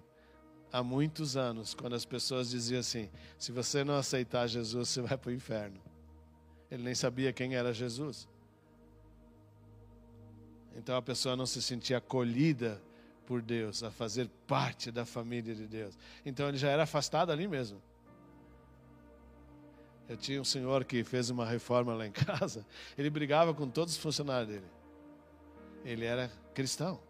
[0.72, 5.18] há muitos anos, quando as pessoas diziam assim: se você não aceitar Jesus, você vai
[5.18, 5.80] para o inferno.
[6.70, 8.26] Ele nem sabia quem era Jesus.
[10.76, 12.80] Então a pessoa não se sentia acolhida
[13.26, 15.96] por Deus, a fazer parte da família de Deus.
[16.24, 17.80] Então ele já era afastado ali mesmo.
[20.08, 22.66] Eu tinha um senhor que fez uma reforma lá em casa,
[22.98, 24.66] ele brigava com todos os funcionários dele.
[25.84, 27.00] Ele era cristão.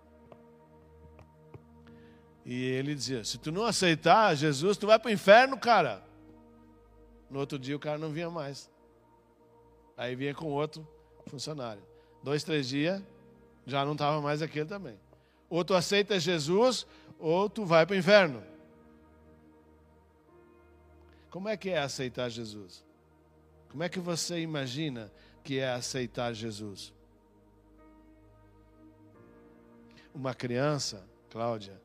[2.44, 6.02] E ele dizia: se tu não aceitar Jesus, tu vai para o inferno, cara.
[7.30, 8.70] No outro dia o cara não vinha mais.
[9.96, 10.86] Aí vinha com outro
[11.26, 11.82] funcionário.
[12.22, 13.02] Dois, três dias,
[13.66, 14.98] já não estava mais aquele também.
[15.48, 16.86] Ou tu aceita Jesus,
[17.18, 18.42] ou tu vai para o inferno.
[21.30, 22.84] Como é que é aceitar Jesus?
[23.70, 25.10] Como é que você imagina
[25.42, 26.92] que é aceitar Jesus?
[30.14, 31.80] Uma criança, Cláudia,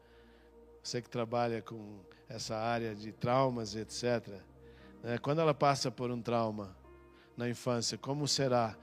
[0.83, 4.27] você que trabalha com essa área de traumas, etc.
[5.01, 5.17] Né?
[5.17, 6.75] Quando ela passa por um trauma
[7.37, 8.75] na infância, como será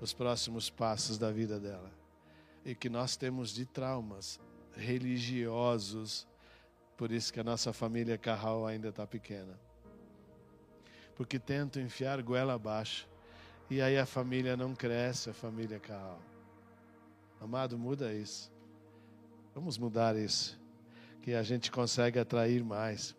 [0.00, 1.99] os próximos passos da vida dela?
[2.64, 4.38] E que nós temos de traumas
[4.74, 6.26] religiosos,
[6.96, 9.58] por isso que a nossa família Carral ainda está pequena.
[11.16, 13.08] Porque tentam enfiar goela abaixo,
[13.68, 16.20] e aí a família não cresce, a família Carral.
[17.40, 18.52] Amado, muda isso.
[19.54, 20.60] Vamos mudar isso
[21.22, 23.14] que a gente consegue atrair mais.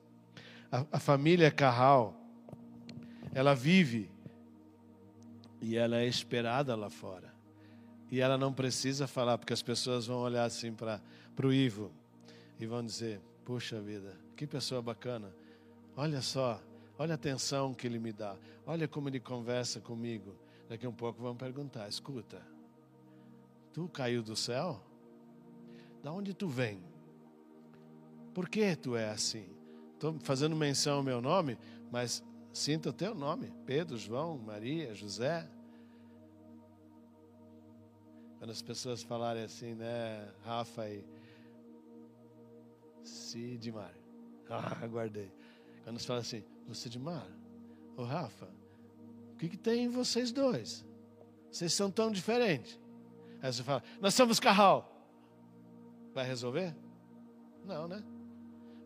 [0.71, 2.15] A, a família Carral,
[3.33, 4.09] ela vive
[5.61, 7.30] e ela é esperada lá fora.
[8.11, 11.01] E ela não precisa falar, porque as pessoas vão olhar assim para
[11.41, 11.89] o Ivo
[12.59, 15.33] e vão dizer: Puxa vida, que pessoa bacana.
[15.95, 16.61] Olha só,
[16.99, 18.35] olha a atenção que ele me dá.
[18.65, 20.35] Olha como ele conversa comigo.
[20.67, 22.45] Daqui a um pouco vão perguntar: Escuta,
[23.71, 24.83] tu caiu do céu?
[26.03, 26.83] Da onde tu vem?
[28.33, 29.47] Por que tu é assim?
[29.93, 31.57] Estou fazendo menção ao meu nome,
[31.89, 35.47] mas sinta o teu nome: Pedro, João, Maria, José.
[38.41, 41.05] Quando as pessoas falarem assim, né, Rafa e
[43.03, 43.93] Sidmar.
[44.49, 45.31] Ah, guardei.
[45.83, 47.25] Quando você fala assim, o Sidmar,
[47.95, 48.49] o Rafa,
[49.33, 50.83] o que, que tem em vocês dois?
[51.51, 52.79] Vocês são tão diferentes.
[53.43, 55.07] Aí você fala, nós somos carral.
[56.11, 56.75] Vai resolver?
[57.63, 58.03] Não, né?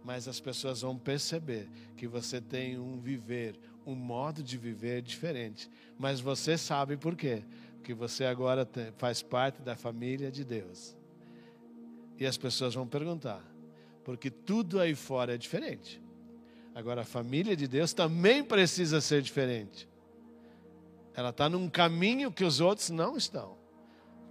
[0.03, 5.69] Mas as pessoas vão perceber que você tem um viver, um modo de viver diferente.
[5.97, 7.41] Mas você sabe por quê?
[7.85, 8.67] Porque você agora
[8.97, 10.97] faz parte da família de Deus.
[12.17, 13.43] E as pessoas vão perguntar,
[14.03, 16.01] porque tudo aí fora é diferente.
[16.73, 19.87] Agora, a família de Deus também precisa ser diferente.
[21.13, 23.55] Ela está num caminho que os outros não estão.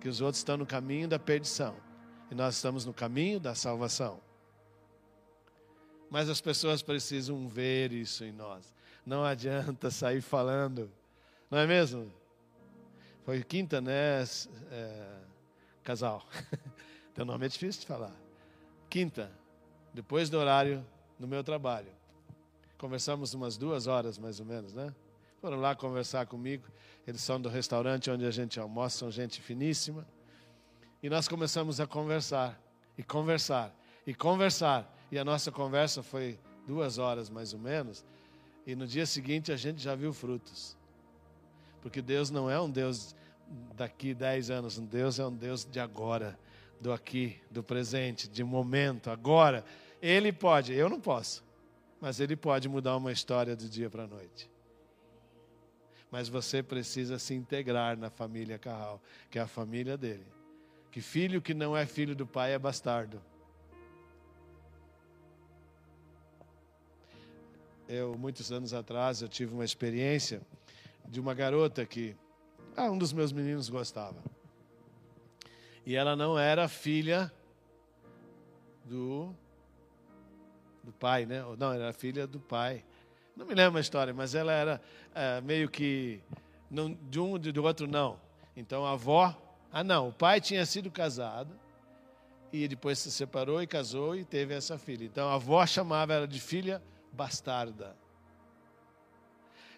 [0.01, 1.77] Que os outros estão no caminho da perdição.
[2.33, 4.21] E nós estamos no caminho da salvação.
[6.11, 8.75] Mas as pessoas precisam ver isso em nós.
[9.07, 10.91] Não adianta sair falando,
[11.49, 12.11] não é mesmo?
[13.25, 14.23] Foi quinta, né?
[14.71, 15.17] É,
[15.83, 16.27] casal.
[17.15, 18.15] Teu nome é difícil de falar.
[18.91, 19.33] Quinta,
[19.95, 20.85] depois do horário
[21.19, 21.91] no meu trabalho.
[22.77, 24.95] Conversamos umas duas horas mais ou menos, né?
[25.41, 26.67] Foram lá conversar comigo.
[27.07, 30.07] Eles são do restaurante onde a gente almoça, são gente finíssima.
[31.03, 32.61] E nós começamos a conversar,
[32.99, 33.75] e conversar,
[34.07, 34.95] e conversar.
[35.11, 38.05] E a nossa conversa foi duas horas mais ou menos.
[38.67, 40.77] E no dia seguinte a gente já viu frutos.
[41.85, 43.15] Porque Deus não é um Deus
[43.77, 46.39] daqui dez anos, Deus é um Deus de agora,
[46.81, 49.63] do aqui, do presente, de momento, agora.
[50.01, 51.45] Ele pode, eu não posso,
[52.01, 54.51] mas ele pode mudar uma história do dia para a noite.
[56.11, 58.99] Mas você precisa se integrar na família Carral,
[59.31, 60.25] que é a família dele.
[60.91, 63.21] Que filho que não é filho do pai é bastardo.
[67.87, 70.41] Eu, muitos anos atrás, eu tive uma experiência
[71.09, 72.17] de uma garota que
[72.77, 74.23] ah, um dos meus meninos gostava.
[75.87, 77.33] E ela não era filha
[78.85, 79.35] do
[80.83, 81.43] do pai, né?
[81.59, 82.85] Não, era filha do pai.
[83.37, 84.81] Não me lembro a história, mas ela era
[85.15, 86.21] é, meio que
[86.71, 88.21] não, de um e do outro não.
[88.57, 89.37] Então a avó,
[89.73, 91.59] ah não, o pai tinha sido casado
[92.53, 95.05] e depois se separou e casou e teve essa filha.
[95.05, 96.83] Então a avó chamava ela de filha
[97.13, 97.97] bastarda.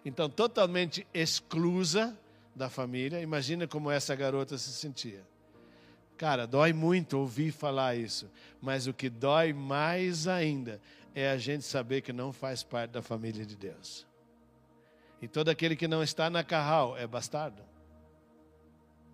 [0.07, 2.17] Então, totalmente exclusa
[2.55, 3.19] da família.
[3.19, 5.21] Imagina como essa garota se sentia.
[6.17, 8.31] Cara, dói muito ouvir falar isso,
[8.61, 10.79] mas o que dói mais ainda
[11.13, 14.07] é a gente saber que não faz parte da família de Deus.
[15.21, 17.61] E todo aquele que não está na carral é bastardo.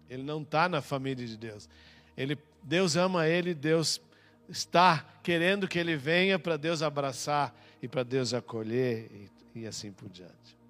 [0.08, 1.68] Ele não está na família de Deus.
[2.16, 4.00] Ele, Deus ama ele, Deus
[4.48, 9.10] está querendo que ele venha para Deus abraçar e para Deus acolher
[9.56, 10.62] e, e assim por diante.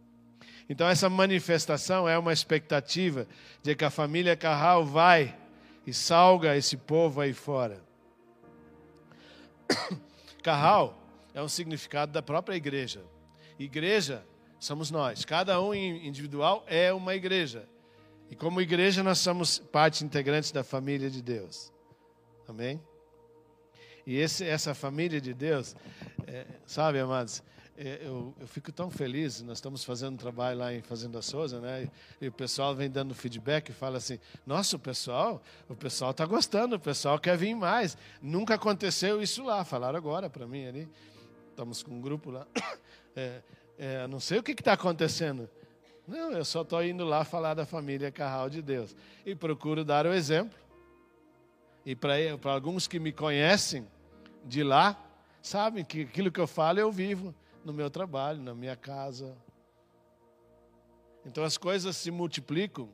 [0.70, 3.28] Então, essa manifestação é uma expectativa
[3.61, 5.38] de que a família Carral vai
[5.86, 7.84] e salga esse povo aí fora.
[10.41, 10.97] Carral
[11.34, 13.03] é um significado da própria igreja.
[13.59, 14.26] Igreja
[14.59, 17.68] somos nós, cada um individual é uma igreja.
[18.30, 21.72] E como igreja, nós somos parte integrante da família de Deus.
[22.47, 22.82] Amém?
[24.05, 25.76] E esse, essa família de Deus,
[26.26, 27.43] é, sabe, amados,
[27.78, 29.41] eu, eu, fico tão feliz.
[29.41, 31.89] Nós estamos fazendo um trabalho lá em Fazenda Souza, né?
[32.21, 36.11] E, e o pessoal vem dando feedback e fala assim: Nossa, o pessoal, o pessoal
[36.11, 37.97] está gostando, o pessoal quer vir mais.
[38.21, 39.65] Nunca aconteceu isso lá.
[39.65, 40.88] Falaram agora para mim ali.
[41.49, 42.47] Estamos com um grupo lá.
[43.15, 43.43] É,
[43.78, 45.47] é, não sei o que está acontecendo.
[46.07, 48.95] Não, eu só estou indo lá falar da família Carral de Deus.
[49.24, 50.57] E procuro dar o exemplo.
[51.86, 53.88] E para alguns que me conhecem
[54.43, 54.99] de lá,
[55.43, 59.36] sabem que aquilo que eu falo eu vivo no meu trabalho, na minha casa.
[61.26, 62.89] Então as coisas se multiplicam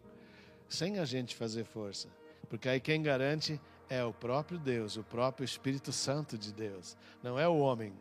[0.67, 2.07] sem a gente fazer força.
[2.49, 3.59] Porque aí quem garante
[3.89, 7.93] é o próprio Deus, o próprio Espírito Santo de Deus, não é o homem.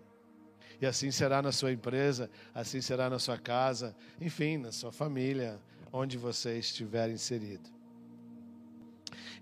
[0.80, 5.58] E assim será na sua empresa, assim será na sua casa, enfim, na sua família,
[5.92, 7.68] onde você estiver inserido.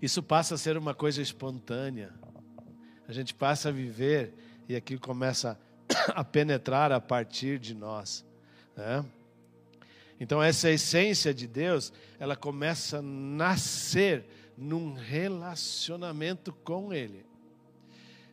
[0.01, 2.13] Isso passa a ser uma coisa espontânea.
[3.07, 4.33] A gente passa a viver
[4.67, 5.59] e aquilo começa
[6.13, 8.25] a penetrar a partir de nós.
[8.75, 9.05] Né?
[10.19, 14.25] Então, essa essência de Deus, ela começa a nascer
[14.57, 17.25] num relacionamento com Ele.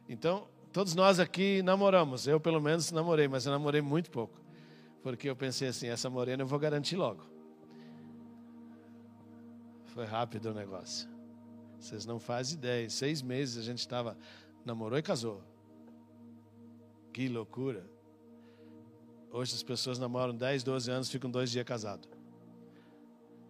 [0.08, 2.26] Então, todos nós aqui namoramos.
[2.26, 4.40] Eu, pelo menos, namorei, mas eu namorei muito pouco.
[5.02, 7.22] Porque eu pensei assim: essa morena eu vou garantir logo.
[9.86, 11.08] Foi rápido o negócio.
[11.78, 12.86] Vocês não fazem ideia.
[12.86, 14.16] Em seis meses a gente estava,
[14.64, 15.42] namorou e casou.
[17.14, 17.88] Que loucura.
[19.30, 22.08] Hoje as pessoas namoram 10, 12 anos, ficam dois dias casados.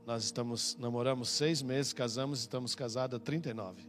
[0.07, 3.89] Nós estamos, namoramos seis meses, casamos e estamos casados há 39.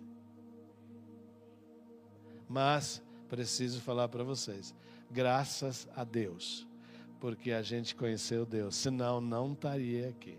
[2.48, 4.74] Mas preciso falar para vocês,
[5.12, 6.66] graças a Deus,
[7.20, 10.38] porque a gente conheceu Deus, senão não estaria aqui.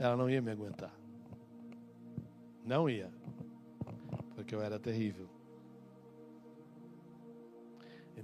[0.00, 0.92] Ela não ia me aguentar.
[2.66, 3.08] Não ia,
[4.34, 5.31] porque eu era terrível.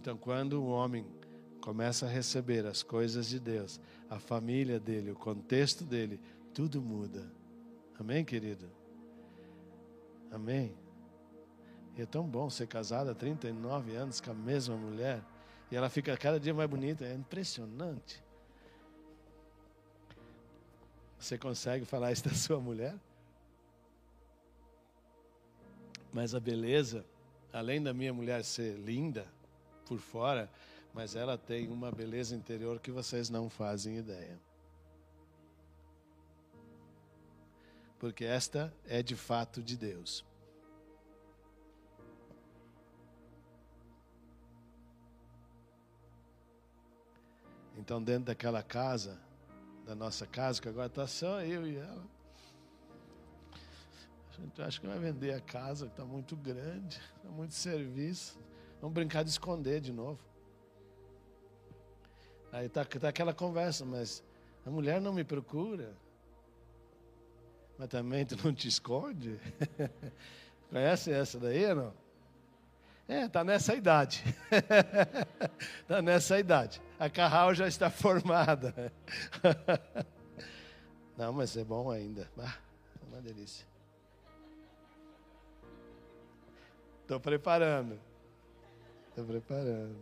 [0.00, 1.04] Então, quando o homem
[1.60, 6.20] começa a receber as coisas de Deus, a família dele, o contexto dele,
[6.54, 7.28] tudo muda.
[7.98, 8.70] Amém, querido?
[10.30, 10.72] Amém?
[11.96, 15.20] E é tão bom ser casado há 39 anos com a mesma mulher.
[15.68, 17.04] E ela fica cada dia mais bonita.
[17.04, 18.22] É impressionante.
[21.18, 22.94] Você consegue falar isso da sua mulher?
[26.12, 27.04] Mas a beleza,
[27.52, 29.26] além da minha mulher ser linda
[29.88, 30.50] por fora,
[30.92, 34.38] mas ela tem uma beleza interior que vocês não fazem ideia.
[37.98, 40.24] Porque esta é de fato de Deus.
[47.76, 49.18] Então, dentro daquela casa,
[49.86, 52.04] da nossa casa, que agora está só eu e ela,
[54.38, 58.38] a gente acha que vai vender a casa, que está muito grande, está muito serviço.
[58.80, 60.18] Vamos brincar de esconder de novo.
[62.52, 64.22] Aí está tá aquela conversa, mas
[64.64, 65.94] a mulher não me procura.
[67.76, 69.38] Mas também tu não te esconde?
[70.70, 71.92] Conhece essa daí não?
[73.08, 74.22] É, está nessa idade.
[75.80, 76.82] Está nessa idade.
[76.98, 78.92] A carral já está formada.
[81.16, 82.30] Não, mas é bom ainda.
[82.38, 82.54] Ah,
[83.00, 83.66] é uma delícia.
[87.00, 87.98] Estou preparando.
[89.18, 89.98] Estou preparando.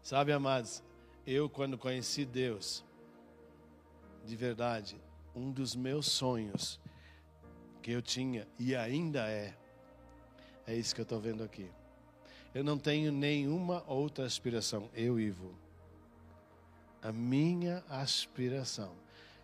[0.00, 0.84] Sabe, amados,
[1.26, 2.84] eu quando conheci Deus,
[4.24, 5.00] de verdade,
[5.34, 6.80] um dos meus sonhos
[7.82, 9.52] que eu tinha e ainda é.
[10.64, 11.68] É isso que eu estou vendo aqui.
[12.54, 15.52] Eu não tenho nenhuma outra aspiração, eu, Ivo.
[17.02, 18.94] A minha aspiração.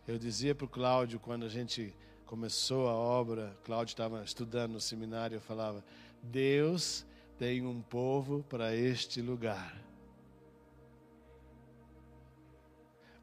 [0.07, 1.93] Eu dizia para o Cláudio, quando a gente
[2.29, 5.83] começou a obra, Cláudio estava estudando no seminário, eu falava:
[6.23, 7.05] Deus
[7.39, 9.75] tem um povo para este lugar.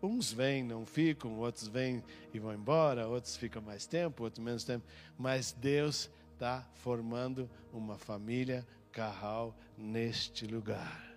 [0.02, 2.04] Uns vêm, não ficam, outros vêm
[2.34, 4.86] e vão embora, outros ficam mais tempo, outros menos tempo.
[5.18, 11.16] Mas Deus está formando uma família carral neste lugar.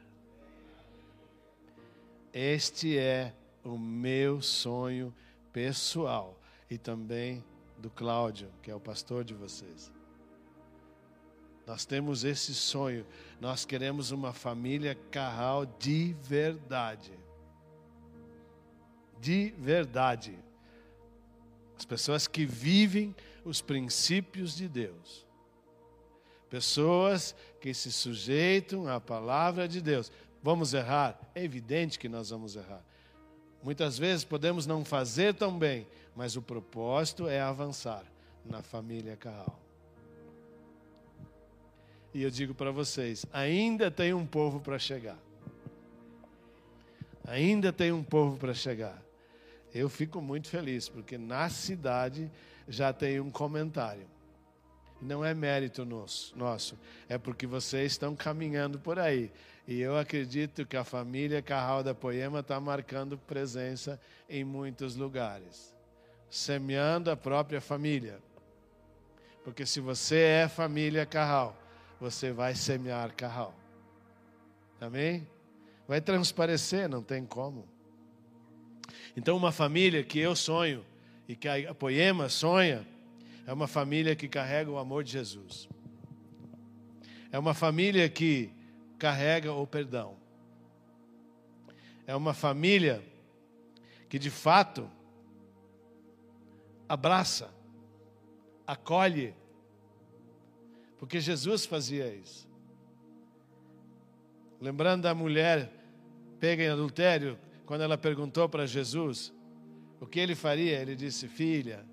[2.33, 3.35] Este é
[3.65, 5.15] o meu sonho
[5.53, 6.39] pessoal
[6.71, 7.43] e também
[7.79, 9.93] do Cláudio, que é o pastor de vocês.
[11.67, 13.07] Nós temos esse sonho,
[13.41, 17.13] nós queremos uma família carral de verdade
[19.21, 20.39] de verdade.
[21.77, 23.15] As pessoas que vivem
[23.45, 25.27] os princípios de Deus.
[26.51, 30.11] Pessoas que se sujeitam à palavra de Deus.
[30.43, 31.19] Vamos errar?
[31.35, 32.83] É evidente que nós vamos errar.
[33.63, 35.87] Muitas vezes podemos não fazer tão bem,
[36.19, 38.05] mas o propósito é avançar
[38.45, 39.57] na família Carral.
[42.13, 45.17] E eu digo para vocês: ainda tem um povo para chegar.
[47.25, 49.01] Ainda tem um povo para chegar.
[49.73, 52.29] Eu fico muito feliz, porque na cidade
[52.67, 54.09] já tem um comentário.
[55.01, 56.77] Não é mérito nosso,
[57.09, 59.31] é porque vocês estão caminhando por aí.
[59.69, 65.78] E eu acredito que a família Carral da Poema está marcando presença em muitos lugares,
[66.31, 68.19] semeando a própria família.
[69.45, 71.57] Porque se você é família Carral,
[72.01, 73.55] você vai semear Carral.
[74.81, 75.27] Amém?
[75.87, 77.67] Vai transparecer, não tem como.
[79.17, 80.85] Então, uma família que eu sonho
[81.27, 82.87] e que a Poema sonha,
[83.47, 85.69] é uma família que carrega o amor de Jesus.
[87.33, 88.51] É uma família que
[88.99, 90.17] carrega o perdão.
[92.07, 93.03] É uma família
[94.09, 94.91] que de fato
[96.89, 97.51] abraça,
[98.67, 99.35] acolhe,
[100.99, 102.49] Porque Jesus fazia isso.
[104.61, 105.71] Lembrando da mulher
[106.41, 109.33] pega em adultério, quando ela perguntou para Jesus
[110.01, 111.85] o que ele faria, ele disse: Filha,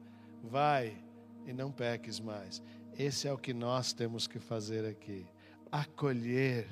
[0.43, 0.97] vai
[1.45, 2.63] e não peques mais.
[2.97, 5.25] Esse é o que nós temos que fazer aqui:
[5.71, 6.67] acolher.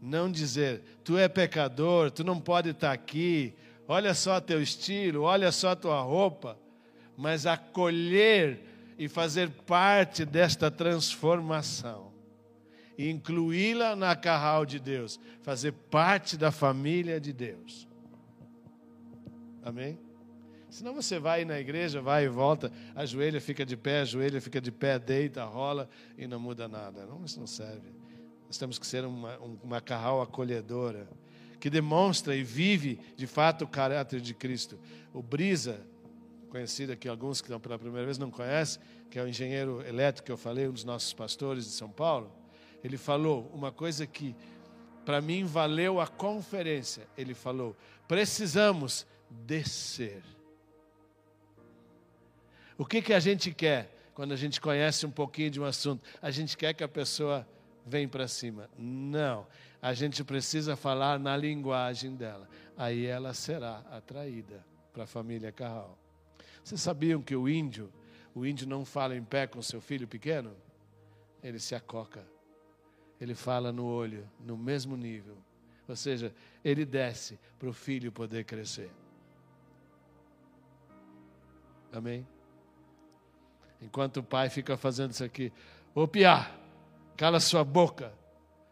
[0.00, 3.52] Não dizer, tu é pecador, tu não pode estar aqui,
[3.88, 6.56] olha só teu estilo, olha só tua roupa,
[7.18, 8.64] mas acolher
[8.96, 12.08] e fazer parte desta transformação
[12.98, 17.86] incluí-la na carral de Deus, fazer parte da família de Deus.
[19.62, 19.98] Amém?
[20.68, 24.72] Senão você vai na igreja, vai e volta, ajoelha, fica de pé, ajoelha, fica de
[24.72, 27.06] pé, deita, rola e não muda nada.
[27.06, 27.88] Não, isso não serve.
[28.46, 31.08] Nós temos que ser uma, uma carral acolhedora,
[31.60, 34.78] que demonstra e vive de fato o caráter de Cristo.
[35.12, 35.80] O Brisa,
[36.48, 38.80] conhecido aqui, alguns que estão pela primeira vez não conhecem,
[39.10, 42.32] que é o engenheiro elétrico que eu falei, um dos nossos pastores de São Paulo
[42.82, 44.34] ele falou uma coisa que
[45.04, 47.06] para mim valeu a conferência.
[47.16, 47.76] Ele falou:
[48.06, 50.22] precisamos descer.
[52.76, 56.02] O que, que a gente quer quando a gente conhece um pouquinho de um assunto?
[56.22, 57.46] A gente quer que a pessoa
[57.84, 58.68] venha para cima.
[58.78, 59.46] Não.
[59.80, 62.48] A gente precisa falar na linguagem dela.
[62.76, 65.98] Aí ela será atraída para a família Carral.
[66.68, 67.90] Vocês sabiam que o índio,
[68.34, 70.54] o índio não fala em pé com seu filho pequeno?
[71.42, 72.24] Ele se acoca
[73.20, 75.36] ele fala no olho, no mesmo nível.
[75.88, 78.90] Ou seja, ele desce para o filho poder crescer.
[81.92, 82.26] Amém?
[83.80, 85.52] Enquanto o pai fica fazendo isso aqui,
[85.94, 86.54] ô piá,
[87.16, 88.12] cala sua boca,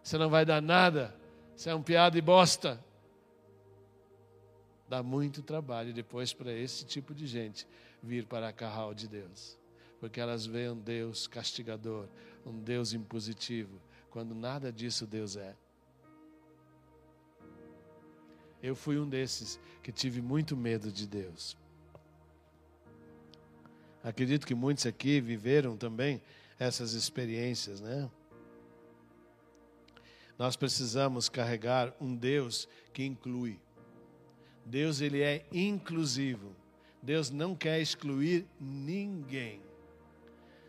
[0.02, 1.14] você não vai dar nada,
[1.54, 2.82] você é um piá de bosta.
[4.88, 7.66] Dá muito trabalho depois para esse tipo de gente
[8.02, 9.58] vir para a carral de Deus,
[9.98, 12.06] porque elas veem um Deus castigador,
[12.44, 13.80] um Deus impositivo,
[14.10, 15.54] quando nada disso Deus é.
[18.62, 21.56] Eu fui um desses que tive muito medo de Deus.
[24.02, 26.22] Acredito que muitos aqui viveram também
[26.58, 28.10] essas experiências, né?
[30.38, 33.58] Nós precisamos carregar um Deus que inclui.
[34.64, 36.54] Deus ele é inclusivo.
[37.06, 39.62] Deus não quer excluir ninguém.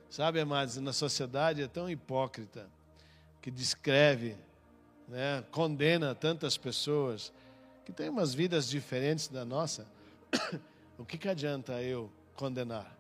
[0.07, 2.69] Sabe, amados, na sociedade é tão hipócrita
[3.41, 4.37] que descreve,
[5.07, 7.33] né, condena tantas pessoas
[7.83, 9.87] que têm umas vidas diferentes da nossa,
[10.95, 12.95] o que, que adianta eu condenar?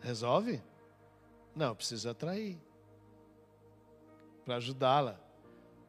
[0.00, 0.60] Resolve?
[1.54, 2.58] Não, precisa atrair
[4.44, 5.16] para ajudá-la.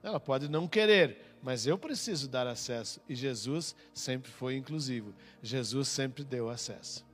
[0.04, 3.00] Ela pode não querer, mas eu preciso dar acesso.
[3.08, 5.16] E Jesus sempre foi inclusivo.
[5.42, 7.06] Jesus sempre deu acesso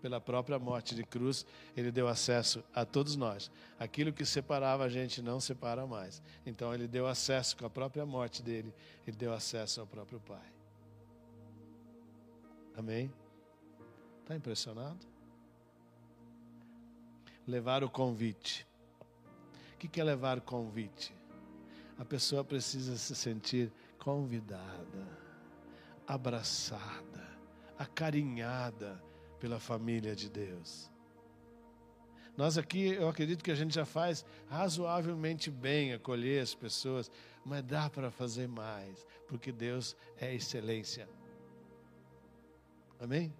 [0.00, 1.44] pela própria morte de cruz,
[1.76, 3.50] ele deu acesso a todos nós.
[3.80, 6.22] Aquilo que separava a gente não separa mais.
[6.46, 8.72] Então ele deu acesso com a própria morte dele,
[9.04, 10.52] ele deu acesso ao próprio Pai.
[12.76, 13.12] Amém?
[14.22, 15.04] Está impressionado?
[17.44, 18.64] Levar o convite.
[19.74, 21.12] O que é levar o convite?
[21.98, 23.70] A pessoa precisa se sentir
[24.00, 25.06] convidada,
[26.06, 27.38] abraçada,
[27.78, 29.00] acarinhada
[29.38, 30.90] pela família de Deus.
[32.36, 37.10] Nós aqui, eu acredito que a gente já faz razoavelmente bem acolher as pessoas,
[37.44, 41.08] mas dá para fazer mais, porque Deus é excelência.
[42.98, 43.32] Amém?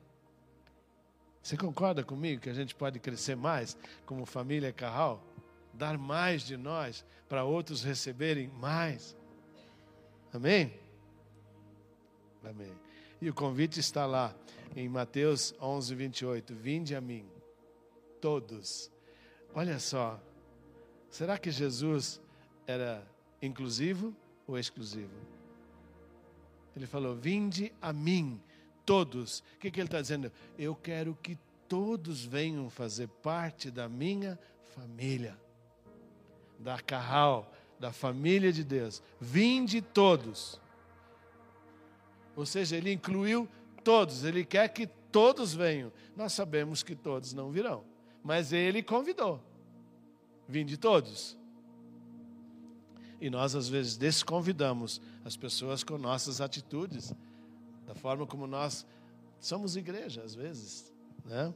[1.42, 5.24] Você concorda comigo que a gente pode crescer mais como família Carral?
[5.72, 9.16] Dar mais de nós para outros receberem mais?
[10.32, 10.72] Amém?
[12.44, 12.72] Amém.
[13.20, 14.34] E o convite está lá
[14.76, 16.54] em Mateus 11, 28.
[16.54, 17.26] Vinde a mim,
[18.20, 18.90] todos.
[19.54, 20.20] Olha só,
[21.10, 22.20] será que Jesus
[22.66, 23.04] era
[23.42, 24.14] inclusivo
[24.46, 25.12] ou exclusivo?
[26.76, 28.40] Ele falou: Vinde a mim,
[28.86, 29.40] todos.
[29.40, 30.32] O que, que ele está dizendo?
[30.56, 31.36] Eu quero que
[31.68, 34.38] todos venham fazer parte da minha
[34.74, 35.36] família,
[36.58, 39.02] da Carral, da família de Deus.
[39.18, 40.60] Vinde todos.
[42.36, 43.48] Ou seja, ele incluiu
[43.82, 45.90] todos, ele quer que todos venham.
[46.14, 47.82] Nós sabemos que todos não virão,
[48.22, 49.42] mas ele convidou.
[50.46, 51.38] Vinde todos.
[53.20, 57.14] E nós às vezes desconvidamos as pessoas com nossas atitudes,
[57.86, 58.86] da forma como nós
[59.38, 60.92] somos igreja às vezes,
[61.24, 61.52] né?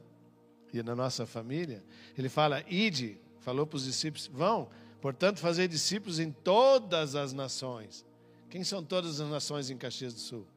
[0.73, 1.83] E na nossa família,
[2.17, 4.69] ele fala: "Ide", falou para os discípulos: "Vão,
[5.05, 8.05] portanto, fazer discípulos em todas as nações".
[8.49, 10.47] Quem são todas as nações em Caxias do Sul?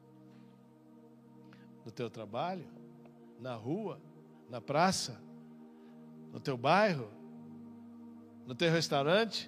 [1.89, 2.67] no teu trabalho,
[3.39, 3.99] na rua,
[4.47, 5.19] na praça,
[6.31, 7.09] no teu bairro.
[8.45, 9.47] no teu restaurante.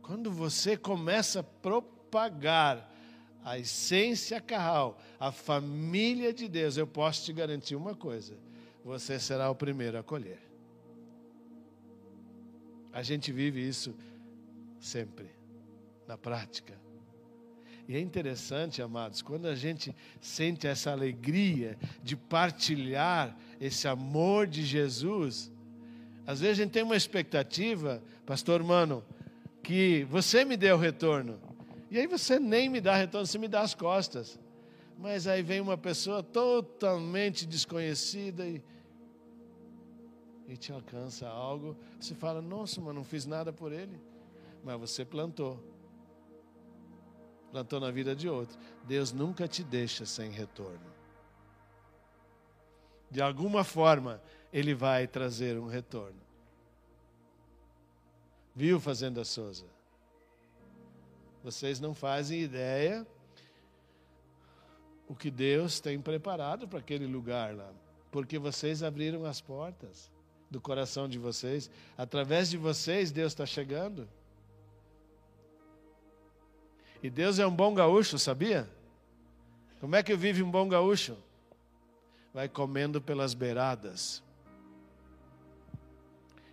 [0.00, 2.90] Quando você começa a propagar
[3.44, 8.38] a essência carral, a família de Deus, eu posso te garantir uma coisa:
[8.82, 10.40] você será o primeiro a colher.
[12.94, 13.92] A gente vive isso
[14.78, 15.28] sempre,
[16.06, 16.78] na prática.
[17.88, 24.64] E é interessante, amados, quando a gente sente essa alegria de partilhar esse amor de
[24.64, 25.50] Jesus,
[26.24, 29.04] às vezes a gente tem uma expectativa, pastor mano,
[29.60, 31.40] que você me dê o retorno.
[31.90, 34.38] E aí você nem me dá retorno, você me dá as costas.
[34.96, 38.62] Mas aí vem uma pessoa totalmente desconhecida e,
[40.48, 41.76] e te alcança algo.
[42.00, 43.98] Você fala, nossa, mas não fiz nada por ele.
[44.62, 45.62] Mas você plantou.
[47.50, 48.58] Plantou na vida de outro.
[48.84, 50.92] Deus nunca te deixa sem retorno.
[53.10, 54.20] De alguma forma,
[54.52, 56.20] Ele vai trazer um retorno.
[58.54, 59.66] Viu, Fazenda Souza?
[61.42, 63.06] Vocês não fazem ideia
[65.06, 67.70] o que Deus tem preparado para aquele lugar lá,
[68.10, 70.10] porque vocês abriram as portas
[70.54, 74.08] do coração de vocês, através de vocês Deus está chegando.
[77.02, 78.70] E Deus é um bom gaúcho, sabia?
[79.80, 81.18] Como é que vive um bom gaúcho?
[82.32, 84.22] Vai comendo pelas beiradas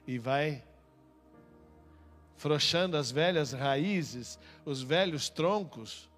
[0.07, 0.63] e vai
[2.35, 6.09] frouxando as velhas raízes, os velhos troncos,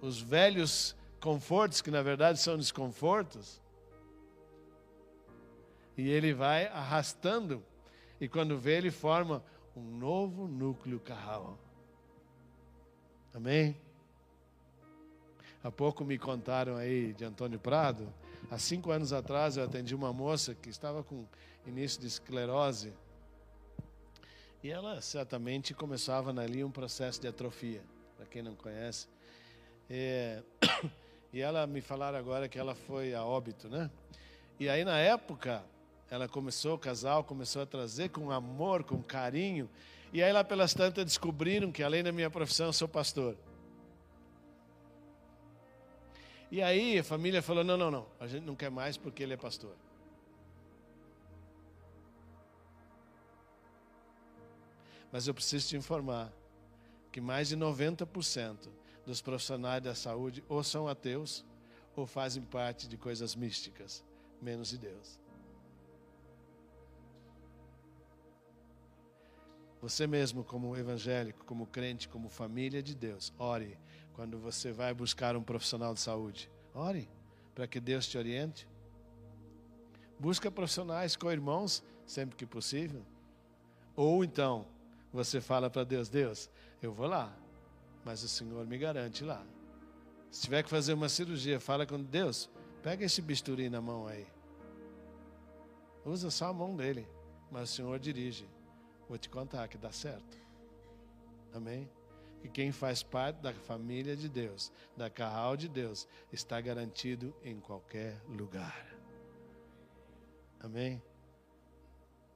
[0.00, 3.60] os velhos confortos, que na verdade são desconfortos.
[5.96, 7.62] E ele vai arrastando,
[8.20, 9.42] e quando vê, ele forma
[9.76, 11.58] um novo núcleo carral.
[13.32, 13.76] Amém?
[15.62, 18.12] Há pouco me contaram aí de Antônio Prado.
[18.50, 21.26] Há cinco anos atrás eu atendi uma moça que estava com
[21.66, 22.92] início de esclerose
[24.64, 27.82] e ela certamente começava ali um processo de atrofia,
[28.16, 29.06] para quem não conhece.
[29.90, 30.42] É,
[31.30, 33.90] e ela me falaram agora que ela foi a óbito, né?
[34.58, 35.62] E aí na época,
[36.10, 39.68] ela começou, o casal começou a trazer com amor, com carinho.
[40.12, 43.36] E aí lá pelas tantas descobriram que além da minha profissão eu sou pastor.
[46.50, 49.34] E aí a família falou: não, não, não, a gente não quer mais porque ele
[49.34, 49.74] é pastor.
[55.10, 56.32] Mas eu preciso te informar
[57.10, 58.68] que mais de 90%
[59.06, 61.44] dos profissionais da saúde ou são ateus
[61.94, 64.04] ou fazem parte de coisas místicas,
[64.42, 65.23] menos de Deus.
[69.84, 73.76] Você mesmo, como evangélico, como crente, como família de Deus, ore
[74.14, 76.50] quando você vai buscar um profissional de saúde.
[76.74, 77.06] Ore
[77.54, 78.66] para que Deus te oriente.
[80.18, 83.04] Busca profissionais com irmãos sempre que possível.
[83.94, 84.66] Ou então,
[85.12, 86.48] você fala para Deus: Deus,
[86.80, 87.36] eu vou lá,
[88.06, 89.44] mas o Senhor me garante lá.
[90.30, 92.48] Se tiver que fazer uma cirurgia, fala com Deus:
[92.82, 94.26] pega esse bisturi na mão aí.
[96.06, 97.06] Usa só a mão dele,
[97.50, 98.53] mas o Senhor dirige.
[99.14, 100.36] Vou te contar que dá certo.
[101.52, 101.88] Amém?
[102.42, 107.60] E quem faz parte da família de Deus, da carral de Deus, está garantido em
[107.60, 108.84] qualquer lugar.
[110.58, 111.00] Amém?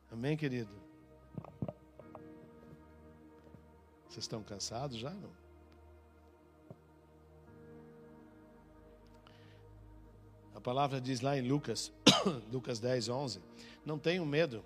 [0.09, 0.73] Amém, querido?
[4.09, 5.11] Vocês estão cansados já?
[5.11, 5.33] Não?
[10.55, 11.93] A palavra diz lá em Lucas,
[12.53, 13.43] Lucas 10, 11:
[13.85, 14.65] Não tenham medo,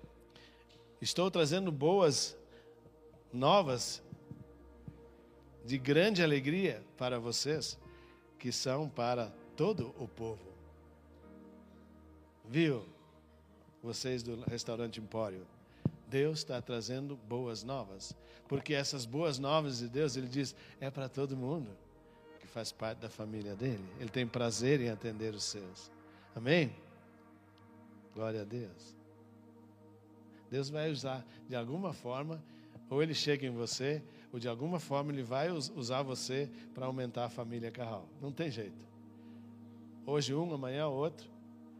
[1.03, 2.37] estou trazendo boas
[3.31, 4.01] novas
[5.65, 7.77] de grande alegria para vocês,
[8.39, 10.41] que são para todo o povo.
[12.45, 12.85] Viu?
[13.81, 15.45] Vocês do restaurante Empório.
[16.07, 18.15] Deus está trazendo boas novas.
[18.47, 21.69] Porque essas boas novas de Deus, Ele diz, é para todo mundo
[22.39, 23.83] que faz parte da família dele.
[23.99, 25.91] Ele tem prazer em atender os seus.
[26.33, 26.73] Amém?
[28.13, 29.02] Glória a Deus.
[30.53, 32.39] Deus vai usar de alguma forma,
[32.87, 37.25] ou Ele chega em você, ou de alguma forma Ele vai usar você para aumentar
[37.25, 38.07] a família Carral.
[38.21, 38.85] Não tem jeito.
[40.05, 41.27] Hoje um, amanhã outro.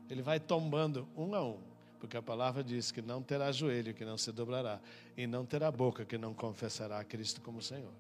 [0.10, 1.60] Ele vai tombando um a um
[2.00, 4.82] porque a palavra diz que não terá joelho que não se dobrará,
[5.16, 7.94] e não terá boca que não confessará a Cristo como Senhor.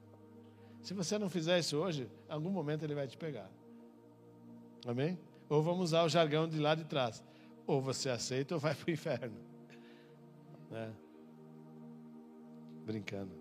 [0.82, 3.50] Se você não fizer isso hoje, em algum momento ele vai te pegar.
[4.86, 5.18] Amém?
[5.48, 7.24] Ou vamos usar o jargão de lá de trás.
[7.66, 9.53] Ou você aceita ou vai para o inferno.
[10.74, 10.92] Né?
[12.84, 13.32] Brincando.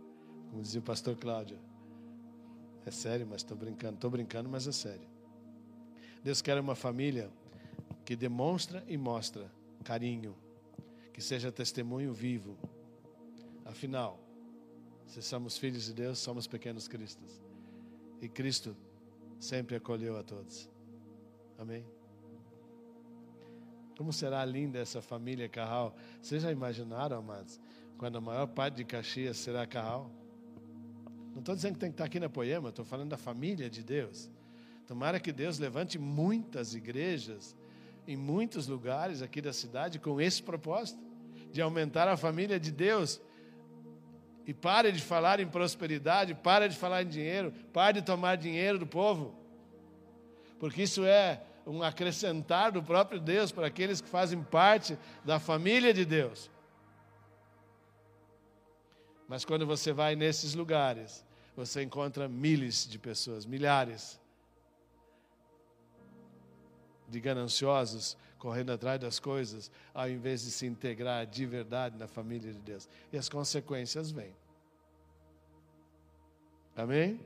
[0.50, 1.58] Como dizia o pastor Cláudio.
[2.84, 3.94] É sério, mas estou brincando.
[3.94, 5.08] Estou brincando, mas é sério.
[6.22, 7.30] Deus quer uma família
[8.04, 9.50] que demonstra e mostra
[9.82, 10.36] carinho,
[11.12, 12.56] que seja testemunho vivo.
[13.64, 14.20] Afinal,
[15.06, 17.40] se somos filhos de Deus, somos pequenos cristos.
[18.20, 18.76] E Cristo
[19.40, 20.68] sempre acolheu a todos.
[21.58, 21.84] Amém?
[24.02, 25.94] Como será linda essa família Carral?
[26.20, 27.60] Vocês já imaginaram, amados,
[27.96, 30.10] quando a maior parte de Caxias será Carral?
[31.30, 33.80] Não estou dizendo que tem que estar aqui na Poema, estou falando da família de
[33.80, 34.28] Deus.
[34.88, 37.56] Tomara que Deus levante muitas igrejas
[38.04, 41.00] em muitos lugares aqui da cidade com esse propósito
[41.52, 43.20] de aumentar a família de Deus.
[44.44, 48.80] E pare de falar em prosperidade, pare de falar em dinheiro, pare de tomar dinheiro
[48.80, 49.32] do povo.
[50.58, 55.92] Porque isso é um acrescentar do próprio Deus para aqueles que fazem parte da família
[55.94, 56.50] de Deus.
[59.28, 61.24] Mas quando você vai nesses lugares,
[61.56, 64.20] você encontra milhares de pessoas, milhares
[67.08, 72.52] de gananciosos correndo atrás das coisas, ao invés de se integrar de verdade na família
[72.52, 72.88] de Deus.
[73.12, 74.34] E as consequências vêm.
[76.74, 77.20] Amém?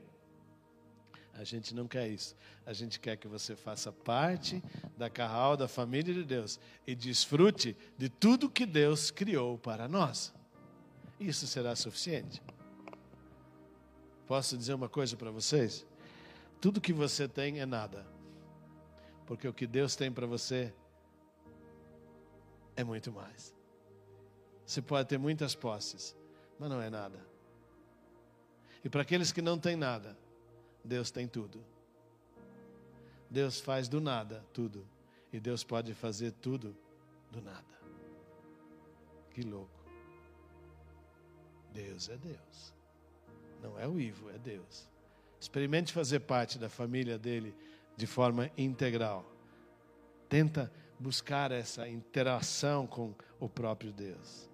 [1.37, 2.35] A gente não quer isso.
[2.65, 4.61] A gente quer que você faça parte
[4.97, 10.33] da carral da família de Deus e desfrute de tudo que Deus criou para nós.
[11.19, 12.41] Isso será suficiente.
[14.25, 15.85] Posso dizer uma coisa para vocês?
[16.59, 18.05] Tudo que você tem é nada.
[19.27, 20.73] Porque o que Deus tem para você
[22.75, 23.55] é muito mais.
[24.65, 26.15] Você pode ter muitas posses,
[26.59, 27.23] mas não é nada.
[28.83, 30.17] E para aqueles que não têm nada,
[30.87, 31.63] Deus tem tudo.
[33.29, 34.87] Deus faz do nada tudo.
[35.31, 36.75] E Deus pode fazer tudo
[37.31, 37.77] do nada.
[39.31, 39.69] Que louco.
[41.73, 42.73] Deus é Deus.
[43.61, 44.87] Não é o Ivo, é Deus.
[45.39, 47.53] Experimente fazer parte da família dele
[47.95, 49.25] de forma integral.
[50.29, 54.49] Tenta buscar essa interação com o próprio Deus.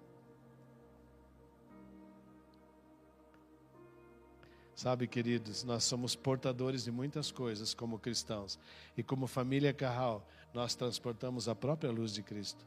[4.74, 8.58] Sabe, queridos, nós somos portadores de muitas coisas como cristãos.
[8.96, 12.66] E como família Carral, nós transportamos a própria luz de Cristo.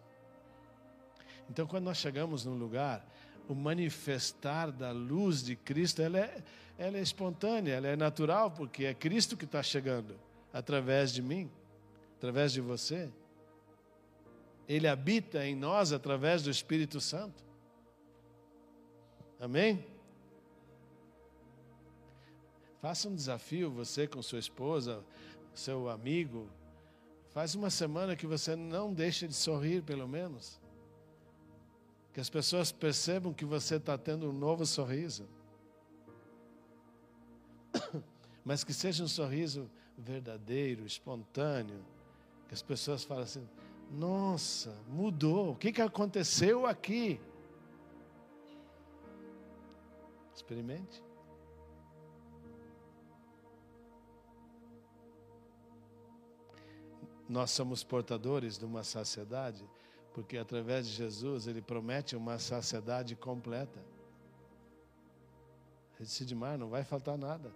[1.49, 3.05] Então, quando nós chegamos num lugar,
[3.47, 6.43] o manifestar da luz de Cristo, ela é,
[6.78, 10.16] ela é espontânea, ela é natural, porque é Cristo que está chegando
[10.53, 11.49] através de mim,
[12.18, 13.10] através de você.
[14.68, 17.43] Ele habita em nós através do Espírito Santo.
[19.39, 19.86] Amém?
[22.88, 25.04] Faça um desafio, você com sua esposa,
[25.54, 26.48] seu amigo.
[27.32, 30.58] Faz uma semana que você não deixa de sorrir, pelo menos.
[32.14, 35.28] Que as pessoas percebam que você está tendo um novo sorriso.
[38.46, 41.84] Mas que seja um sorriso verdadeiro, espontâneo.
[42.48, 43.46] Que as pessoas falem assim:
[43.92, 45.52] nossa, mudou.
[45.52, 47.20] O que, que aconteceu aqui?
[50.34, 51.06] Experimente.
[57.30, 59.64] Nós somos portadores de uma saciedade,
[60.14, 63.80] porque através de Jesus ele promete uma saciedade completa.
[66.04, 67.52] Sidmar, não vai faltar nada.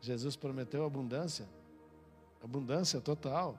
[0.00, 1.48] Jesus prometeu abundância,
[2.42, 3.58] abundância total.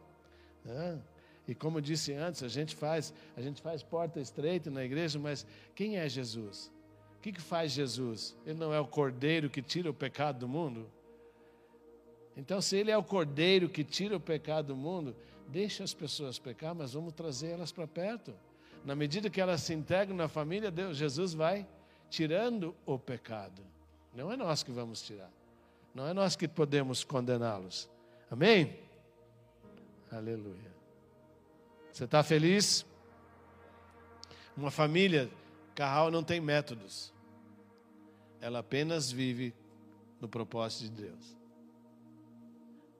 [0.63, 1.01] Né?
[1.47, 5.45] E como disse antes, a gente faz, a gente faz porta estreita na igreja, mas
[5.75, 6.71] quem é Jesus?
[7.17, 8.35] O que, que faz Jesus?
[8.45, 10.89] Ele não é o cordeiro que tira o pecado do mundo?
[12.37, 15.15] Então, se Ele é o cordeiro que tira o pecado do mundo,
[15.47, 18.31] deixa as pessoas pecar, mas vamos trazer elas para perto.
[18.85, 21.67] Na medida que elas se integram na família, Deus, Jesus vai
[22.11, 23.63] tirando o pecado.
[24.13, 25.31] Não é nós que vamos tirar.
[25.95, 27.89] Não é nós que podemos condená-los.
[28.29, 28.79] Amém?
[30.11, 30.71] Aleluia.
[31.91, 32.85] Você está feliz?
[34.55, 35.27] Uma família,
[35.73, 37.11] Carral não tem métodos.
[38.39, 39.55] Ela apenas vive
[40.21, 41.36] no propósito de Deus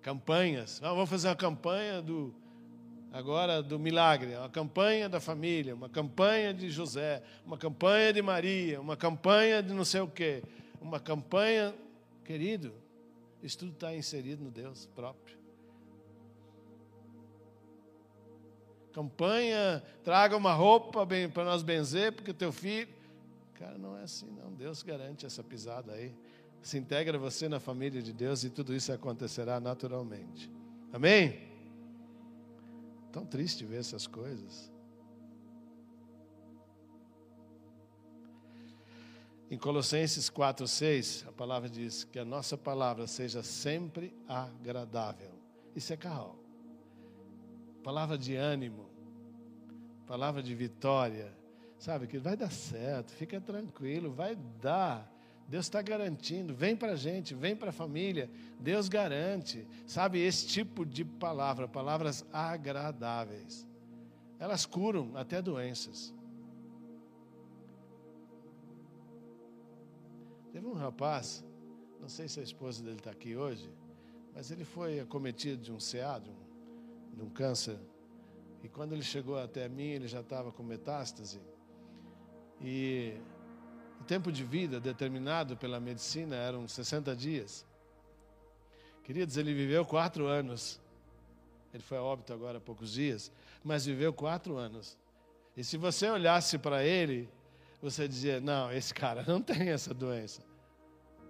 [0.02, 0.82] campanhas.
[0.84, 2.34] Ah, vamos fazer uma campanha do
[3.12, 8.80] agora do milagre, uma campanha da família, uma campanha de José, uma campanha de Maria,
[8.80, 10.43] uma campanha de não sei o quê,
[10.80, 11.74] uma campanha,
[12.24, 12.74] querido,
[13.41, 15.38] isso tudo está inserido no Deus próprio.
[18.91, 22.89] Campanha, traga uma roupa para nós benzer, porque teu filho.
[23.54, 24.52] Cara, não é assim, não.
[24.54, 26.16] Deus garante essa pisada aí
[26.62, 30.51] se integra você na família de Deus e tudo isso acontecerá naturalmente.
[30.91, 31.47] Amém?
[33.12, 34.72] Tão triste ver essas coisas.
[39.49, 45.32] Em Colossenses 4:6, a palavra diz que a nossa palavra seja sempre agradável.
[45.76, 46.38] Isso é carro.
[47.82, 48.89] Palavra de ânimo,
[50.05, 51.34] palavra de vitória,
[51.80, 55.12] Sabe que vai dar certo, fica tranquilo, vai dar.
[55.48, 56.54] Deus está garantindo.
[56.54, 58.30] Vem para a gente, vem para a família.
[58.60, 59.66] Deus garante.
[59.86, 63.66] Sabe, esse tipo de palavra, palavras agradáveis,
[64.39, 66.14] elas curam até doenças.
[70.52, 71.45] Teve um rapaz,
[72.02, 73.70] não sei se a esposa dele está aqui hoje,
[74.34, 77.80] mas ele foi acometido de um CA, de um, de um câncer.
[78.64, 81.39] E quando ele chegou até mim, ele já estava com metástase.
[82.60, 83.14] E
[84.00, 87.66] o tempo de vida determinado pela medicina eram 60 dias.
[89.04, 90.80] Queridos, ele viveu quatro anos.
[91.74, 93.32] Ele foi a óbito agora há poucos dias,
[93.64, 94.98] mas viveu quatro anos.
[95.56, 97.30] E se você olhasse para ele,
[97.82, 100.41] você dizia: Não, esse cara não tem essa doença.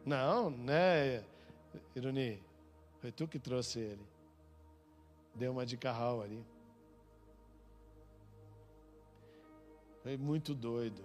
[0.05, 1.23] Não, né,
[1.95, 2.41] Ironi?
[2.99, 4.07] Foi tu que trouxe ele.
[5.35, 6.43] Deu uma de carral ali.
[10.01, 11.03] Foi muito doido.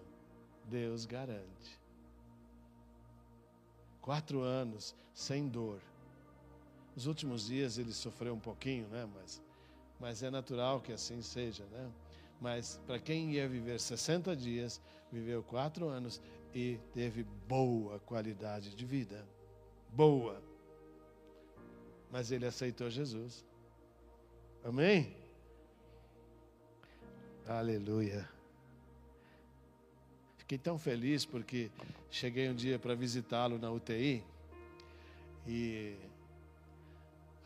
[0.64, 1.80] Deus garante.
[4.00, 5.80] Quatro anos sem dor.
[6.96, 9.08] Os últimos dias ele sofreu um pouquinho, né?
[9.14, 9.42] Mas,
[9.98, 11.90] mas é natural que assim seja, né?
[12.40, 16.20] Mas para quem ia viver 60 dias, viveu quatro anos
[16.54, 19.24] e teve boa qualidade de vida.
[19.90, 20.42] Boa.
[22.10, 23.44] Mas ele aceitou Jesus.
[24.64, 25.16] Amém?
[27.46, 28.28] Aleluia.
[30.52, 31.70] Fiquei tão feliz porque
[32.10, 34.22] cheguei um dia para visitá-lo na UTI
[35.46, 35.96] e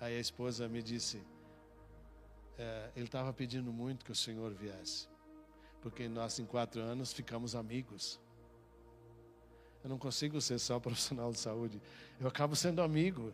[0.01, 1.23] aí a esposa me disse:
[2.59, 5.07] é, ele estava pedindo muito que o Senhor viesse,
[5.81, 8.19] porque nós em quatro anos ficamos amigos.
[9.85, 11.81] Eu não consigo ser só profissional de saúde.
[12.21, 13.33] Eu acabo sendo amigo.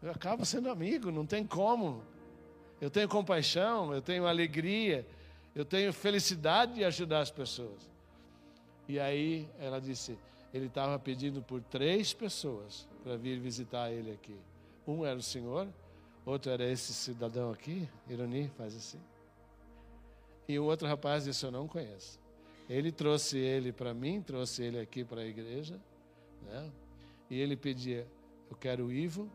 [0.00, 2.04] Eu acabo sendo amigo, não tem como.
[2.80, 5.04] Eu tenho compaixão, eu tenho alegria,
[5.56, 7.90] eu tenho felicidade de ajudar as pessoas.
[8.92, 10.18] E aí ela disse:
[10.52, 14.36] ele estava pedindo por três pessoas para vir visitar ele aqui.
[14.86, 15.66] Um era o senhor,
[16.26, 19.00] outro era esse cidadão aqui, Ironi, faz assim.
[20.46, 22.20] E o outro rapaz disse: Eu não conheço.
[22.68, 25.80] Ele trouxe ele para mim, trouxe ele aqui para a igreja,
[26.42, 26.70] né?
[27.30, 28.06] E ele pedia:
[28.50, 29.26] Eu quero o Ivo,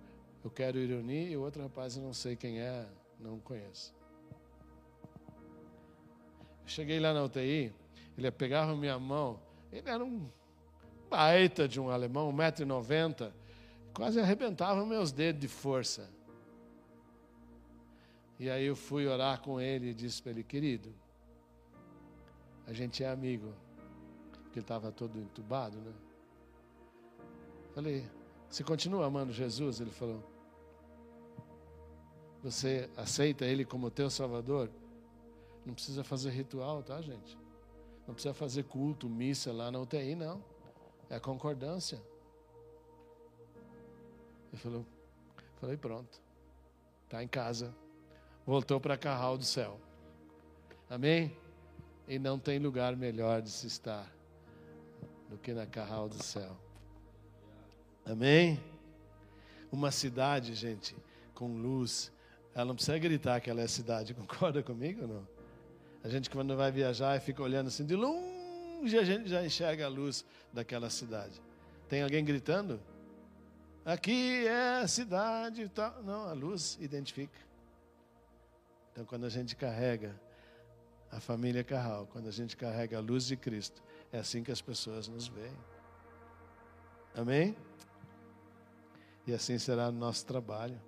[0.43, 2.85] eu quero o Ironi, e o outro rapaz eu não sei quem é,
[3.19, 3.91] não conheço.
[6.67, 7.73] Cheguei lá na UTI,
[8.15, 9.39] ele pegava minha mão,
[9.71, 10.29] ele era um
[11.09, 13.31] baita de um alemão, 1,90m,
[13.93, 16.09] quase arrebentava meus dedos de força.
[18.39, 20.93] E aí eu fui orar com ele e disse para ele, querido,
[22.67, 23.53] a gente é amigo.
[24.31, 25.93] Porque ele estava todo entubado, né?
[27.73, 28.05] Falei,
[28.49, 29.79] você continua amando Jesus?
[29.79, 30.23] Ele falou,
[32.43, 34.69] você aceita Ele como teu Salvador?
[35.65, 37.37] Não precisa fazer ritual, tá, gente?
[38.07, 40.41] Não precisa fazer culto, missa lá na UTI, não.
[41.09, 42.01] É a concordância.
[44.51, 44.85] Ele falou,
[45.59, 46.21] falei, pronto.
[47.03, 47.75] Está em casa.
[48.45, 49.79] Voltou para Carral do Céu.
[50.89, 51.35] Amém?
[52.07, 54.09] E não tem lugar melhor de se estar
[55.29, 56.55] do que na carral do céu.
[58.05, 58.59] Amém?
[59.69, 60.95] Uma cidade, gente,
[61.35, 62.11] com luz,
[62.55, 65.36] ela não precisa gritar que ela é cidade, concorda comigo ou não?
[66.03, 69.89] A gente, quando vai viajar, fica olhando assim, de longe a gente já enxerga a
[69.89, 70.23] luz
[70.53, 71.41] daquela cidade.
[71.89, 72.79] Tem alguém gritando?
[73.85, 75.67] Aqui é a cidade.
[75.69, 76.03] Tal.
[76.03, 77.39] Não, a luz identifica.
[78.91, 80.19] Então, quando a gente carrega
[81.11, 83.81] a família Carral, quando a gente carrega a luz de Cristo,
[84.11, 85.57] é assim que as pessoas nos veem.
[87.15, 87.55] Amém?
[89.25, 90.79] E assim será no nosso trabalho.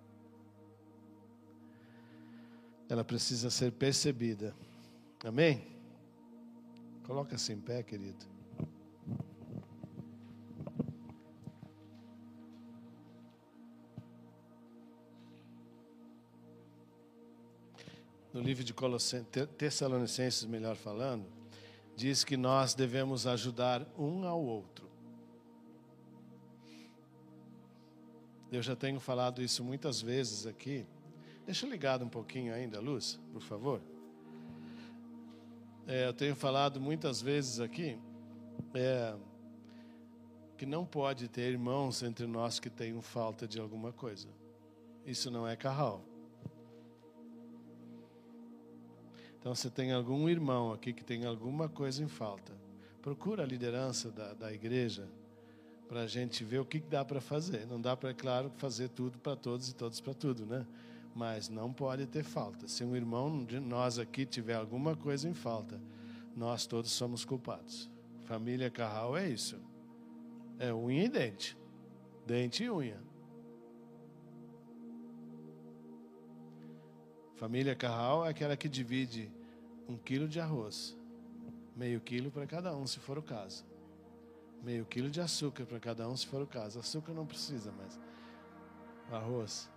[2.88, 4.54] Ela precisa ser percebida.
[5.24, 5.68] Amém?
[7.04, 8.40] Coloca-se em pé, querido.
[18.40, 18.74] no livro de
[19.58, 21.26] Tessalonicenses, melhor falando,
[21.96, 24.88] diz que nós devemos ajudar um ao outro.
[28.50, 30.86] Eu já tenho falado isso muitas vezes aqui.
[31.46, 33.82] Deixa ligado um pouquinho ainda a luz, por favor.
[35.92, 37.98] É, eu tenho falado muitas vezes aqui
[38.76, 39.16] é,
[40.56, 44.28] que não pode ter irmãos entre nós que tenham falta de alguma coisa.
[45.04, 46.06] Isso não é carral.
[49.40, 52.54] Então, se tem algum irmão aqui que tem alguma coisa em falta,
[53.02, 55.10] procura a liderança da, da igreja
[55.88, 57.66] para a gente ver o que dá para fazer.
[57.66, 60.68] Não dá para, é claro, fazer tudo para todos e todos para tudo, né?
[61.16, 62.68] Mas não pode ter falta.
[62.68, 65.82] Se um irmão de nós aqui tiver alguma coisa em falta,
[66.36, 67.90] nós todos somos culpados.
[68.26, 69.60] Família Carral é isso.
[70.58, 71.58] É unha e dente.
[72.26, 73.10] Dente e unha.
[77.40, 79.32] Família Carral é aquela que divide
[79.88, 80.96] um quilo de arroz,
[81.74, 83.66] meio quilo para cada um, se for o caso.
[84.62, 86.80] Meio quilo de açúcar para cada um, se for o caso.
[86.80, 87.98] Açúcar não precisa, mas
[89.10, 89.70] arroz.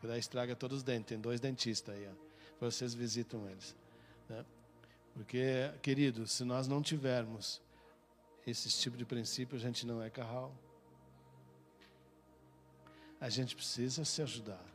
[0.00, 1.06] Que daí estraga todos os dentes.
[1.06, 2.66] Tem dois dentistas aí, ó.
[2.66, 3.74] Vocês visitam eles.
[4.28, 4.44] Né?
[5.14, 7.60] Porque, querido, se nós não tivermos
[8.46, 10.54] esse tipo de princípio, a gente não é carral.
[13.20, 14.70] A gente precisa se ajudar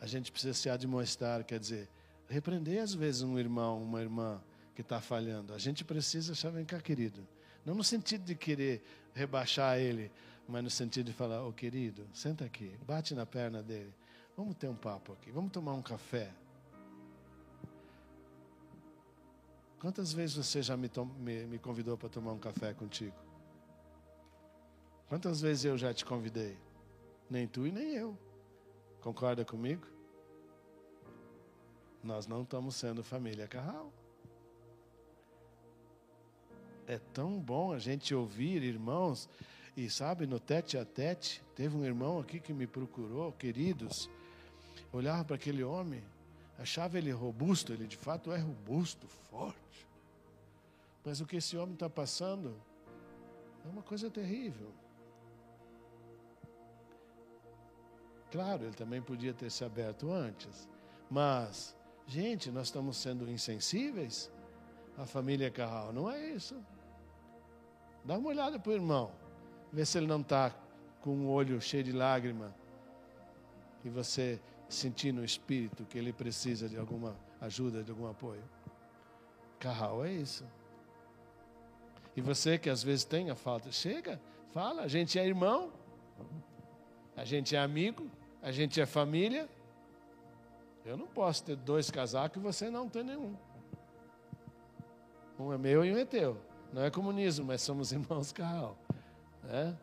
[0.00, 1.88] a gente precisa se admoestar, quer dizer,
[2.28, 4.42] repreender às vezes um irmão, uma irmã
[4.74, 5.52] que está falhando.
[5.52, 7.26] A gente precisa achar, vem cá, querido.
[7.66, 8.82] Não no sentido de querer
[9.12, 10.10] rebaixar ele,
[10.48, 13.94] mas no sentido de falar, ô oh, querido, senta aqui, bate na perna dele.
[14.36, 16.32] Vamos ter um papo aqui, vamos tomar um café.
[19.80, 23.16] Quantas vezes você já me, me, me convidou para tomar um café contigo?
[25.08, 26.56] Quantas vezes eu já te convidei?
[27.28, 28.16] Nem tu e nem eu.
[29.00, 29.86] Concorda comigo?
[32.02, 33.92] Nós não estamos sendo família Carral.
[36.86, 39.28] É tão bom a gente ouvir irmãos,
[39.84, 44.10] e sabe, no tete a tete, teve um irmão aqui que me procurou, queridos,
[44.92, 46.04] olhava para aquele homem,
[46.58, 49.88] achava ele robusto, ele de fato é robusto, forte.
[51.02, 52.54] Mas o que esse homem está passando
[53.64, 54.70] é uma coisa terrível.
[58.30, 60.68] Claro, ele também podia ter se aberto antes.
[61.10, 61.74] Mas,
[62.06, 64.30] gente, nós estamos sendo insensíveis?
[64.98, 66.62] A família Carral, não é isso.
[68.04, 69.10] Dá uma olhada para o irmão.
[69.72, 70.54] Vê se ele não está
[71.00, 72.54] com um olho cheio de lágrima.
[73.84, 78.42] E você sentir no espírito que ele precisa de alguma ajuda, de algum apoio.
[79.58, 80.44] Carral é isso.
[82.16, 84.20] E você que às vezes tem a falta, chega,
[84.52, 85.72] fala, a gente é irmão,
[87.16, 88.10] a gente é amigo,
[88.42, 89.48] a gente é família.
[90.84, 93.34] Eu não posso ter dois casacos e você não ter nenhum.
[95.38, 96.36] Um é meu e um é teu.
[96.72, 98.76] Não é comunismo, mas somos irmãos carral.
[99.48, 99.74] É?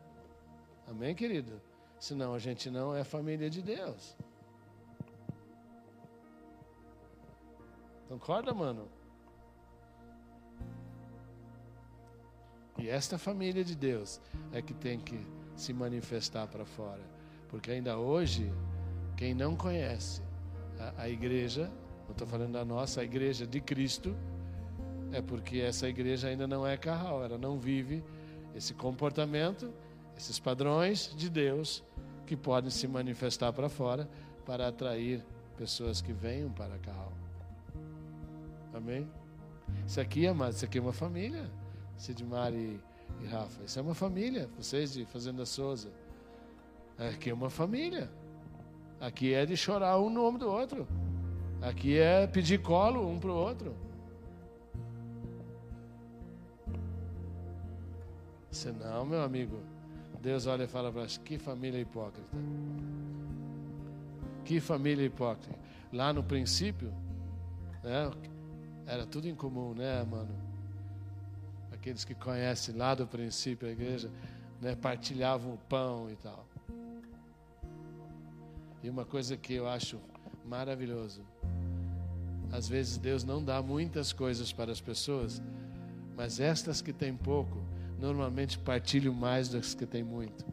[0.86, 1.60] Amém, querido?
[1.98, 4.16] Senão a gente não é família de Deus.
[8.08, 8.88] Concorda, mano?
[12.78, 14.20] E esta família de Deus
[14.52, 15.18] é que tem que
[15.56, 17.02] se manifestar para fora.
[17.48, 18.50] Porque ainda hoje,
[19.16, 20.22] quem não conhece
[20.78, 21.70] a, a igreja,
[22.04, 24.16] não estou falando da nossa, a igreja de Cristo,
[25.12, 28.04] é porque essa igreja ainda não é carral, ela não vive
[28.54, 29.72] esse comportamento,
[30.16, 31.82] esses padrões de Deus
[32.26, 34.08] que podem se manifestar para fora
[34.44, 35.24] para atrair
[35.56, 37.12] pessoas que venham para carral.
[38.74, 39.08] Amém?
[39.86, 41.50] Isso aqui, amados, isso aqui é uma família.
[41.96, 42.80] Sidmar e,
[43.22, 44.48] e Rafa, isso é uma família.
[44.56, 45.90] Vocês de Fazenda Souza.
[46.98, 48.10] Aqui é uma família.
[49.00, 50.86] Aqui é de chorar um no ombro do outro.
[51.60, 53.74] Aqui é pedir colo um para o outro.
[58.58, 59.62] Senão, meu amigo,
[60.20, 62.36] Deus olha e fala para nós: que família hipócrita.
[64.44, 65.56] Que família hipócrita.
[65.92, 66.92] Lá no princípio,
[67.84, 68.10] né,
[68.84, 70.34] era tudo em comum, né, mano?
[71.70, 74.10] Aqueles que conhecem lá do princípio a igreja,
[74.60, 76.44] né, partilhavam o pão e tal.
[78.82, 80.00] E uma coisa que eu acho
[80.44, 81.22] maravilhoso,
[82.50, 85.40] às vezes Deus não dá muitas coisas para as pessoas,
[86.16, 87.67] mas estas que têm pouco,
[87.98, 90.44] normalmente partilham mais das que têm muito.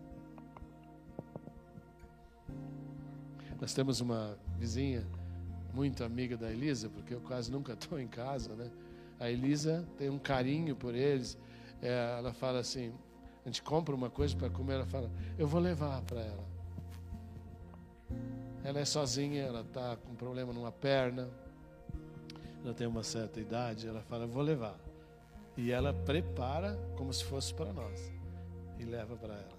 [3.60, 5.06] Nós temos uma vizinha
[5.74, 8.70] muito amiga da Elisa, porque eu quase nunca estou em casa, né?
[9.20, 11.38] A Elisa tem um carinho por eles.
[11.82, 12.94] É, ela fala assim:
[13.46, 16.44] a gente compra uma coisa para comer, ela fala, eu vou levar para ela.
[18.64, 21.30] Ela é sozinha, ela está com problema numa perna,
[22.64, 24.76] ela tem uma certa idade, ela fala, vou levar.
[25.58, 28.12] E ela prepara como se fosse para nós
[28.78, 29.56] e leva para ela.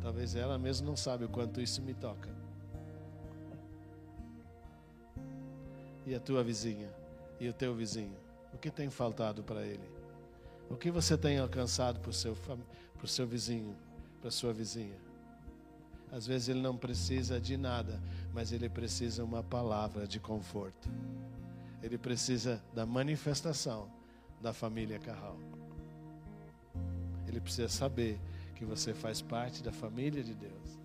[0.00, 2.30] Talvez ela mesma não sabe o quanto isso me toca.
[6.06, 6.88] E a tua vizinha?
[7.40, 8.16] E o teu vizinho?
[8.54, 9.90] O que tem faltado para ele?
[10.70, 12.36] O que você tem alcançado para o seu,
[13.04, 13.74] seu vizinho,
[14.20, 14.96] para sua vizinha?
[16.12, 18.00] Às vezes ele não precisa de nada,
[18.32, 20.88] mas ele precisa uma palavra de conforto.
[21.82, 23.90] Ele precisa da manifestação
[24.40, 25.38] da família Carral.
[27.26, 28.20] Ele precisa saber
[28.54, 30.78] que você faz parte da família de Deus.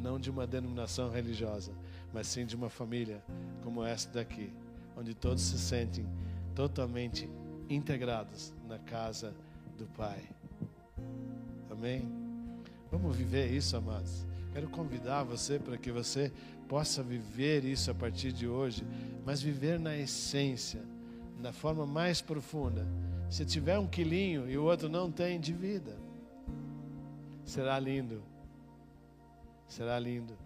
[0.00, 1.72] Não de uma denominação religiosa,
[2.12, 3.22] mas sim de uma família
[3.62, 4.52] como esta daqui,
[4.96, 6.06] onde todos se sentem
[6.54, 7.28] totalmente
[7.68, 9.34] integrados na casa
[9.76, 10.22] do Pai.
[11.70, 12.08] Amém?
[12.90, 14.24] Vamos viver isso, amados.
[14.52, 16.32] Quero convidar você para que você
[16.68, 18.86] possa viver isso a partir de hoje,
[19.24, 20.82] mas viver na essência,
[21.40, 22.86] na forma mais profunda.
[23.30, 25.96] Se tiver um quilinho e o outro não tem, de vida.
[27.44, 28.22] Será lindo.
[29.68, 30.36] Será lindo.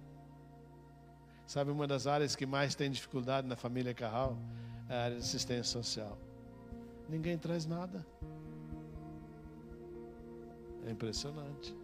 [1.47, 4.37] Sabe, uma das áreas que mais tem dificuldade na família Carral
[4.89, 6.19] é a área de assistência social.
[7.09, 8.05] Ninguém traz nada.
[10.87, 11.75] É impressionante.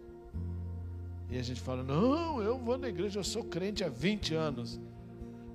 [1.29, 4.79] E a gente fala: não, eu vou na igreja, eu sou crente há 20 anos.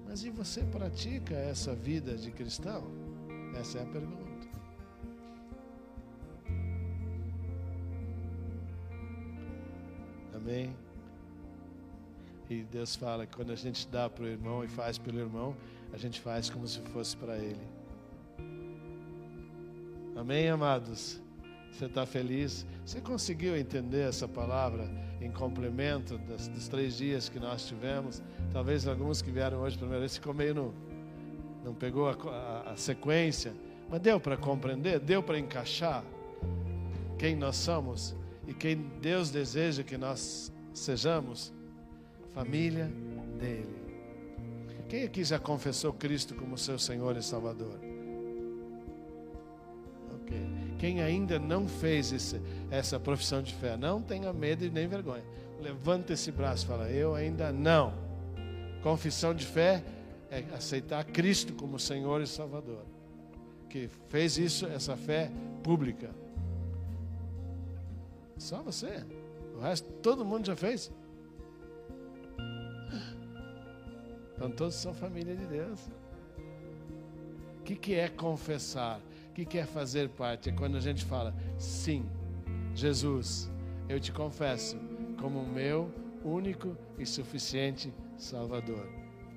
[0.07, 2.85] Mas e você pratica essa vida de cristão?
[3.55, 4.49] Essa é a pergunta.
[10.35, 10.75] Amém?
[12.49, 15.57] E Deus fala que quando a gente dá para o irmão e faz pelo irmão,
[15.93, 17.63] a gente faz como se fosse para ele.
[20.17, 21.21] Amém, amados?
[21.71, 22.67] Você está feliz?
[22.85, 24.91] Você conseguiu entender essa palavra
[25.21, 28.23] em complemento dos, dos, três dias que nós tivemos?
[28.53, 30.75] Talvez alguns que vieram hoje primeira vez ficou meio no,
[31.65, 33.53] não pegou a, a, a sequência,
[33.89, 36.05] mas deu para compreender, deu para encaixar
[37.19, 38.17] quem nós somos
[38.47, 41.53] e quem Deus deseja que nós sejamos
[42.33, 42.91] família
[43.39, 43.81] dele.
[44.89, 47.79] Quem aqui já confessou Cristo como seu Senhor e Salvador?
[50.15, 50.60] Ok.
[50.81, 52.41] Quem ainda não fez esse,
[52.71, 55.23] essa profissão de fé, não tenha medo e nem vergonha.
[55.61, 57.93] Levanta esse braço e fala: Eu ainda não.
[58.83, 59.85] Confissão de fé
[60.31, 62.83] é aceitar Cristo como Senhor e Salvador.
[63.69, 65.31] Que fez isso, essa fé
[65.63, 66.09] pública.
[68.39, 69.05] Só você.
[69.55, 70.91] O resto, todo mundo já fez.
[74.35, 75.91] Então todos são família de Deus.
[77.59, 78.99] O que, que é confessar?
[79.41, 80.51] Que, que é fazer parte?
[80.51, 82.05] É quando a gente fala, sim,
[82.75, 83.51] Jesus,
[83.89, 84.79] eu te confesso
[85.19, 85.91] como meu
[86.23, 88.87] único e suficiente Salvador.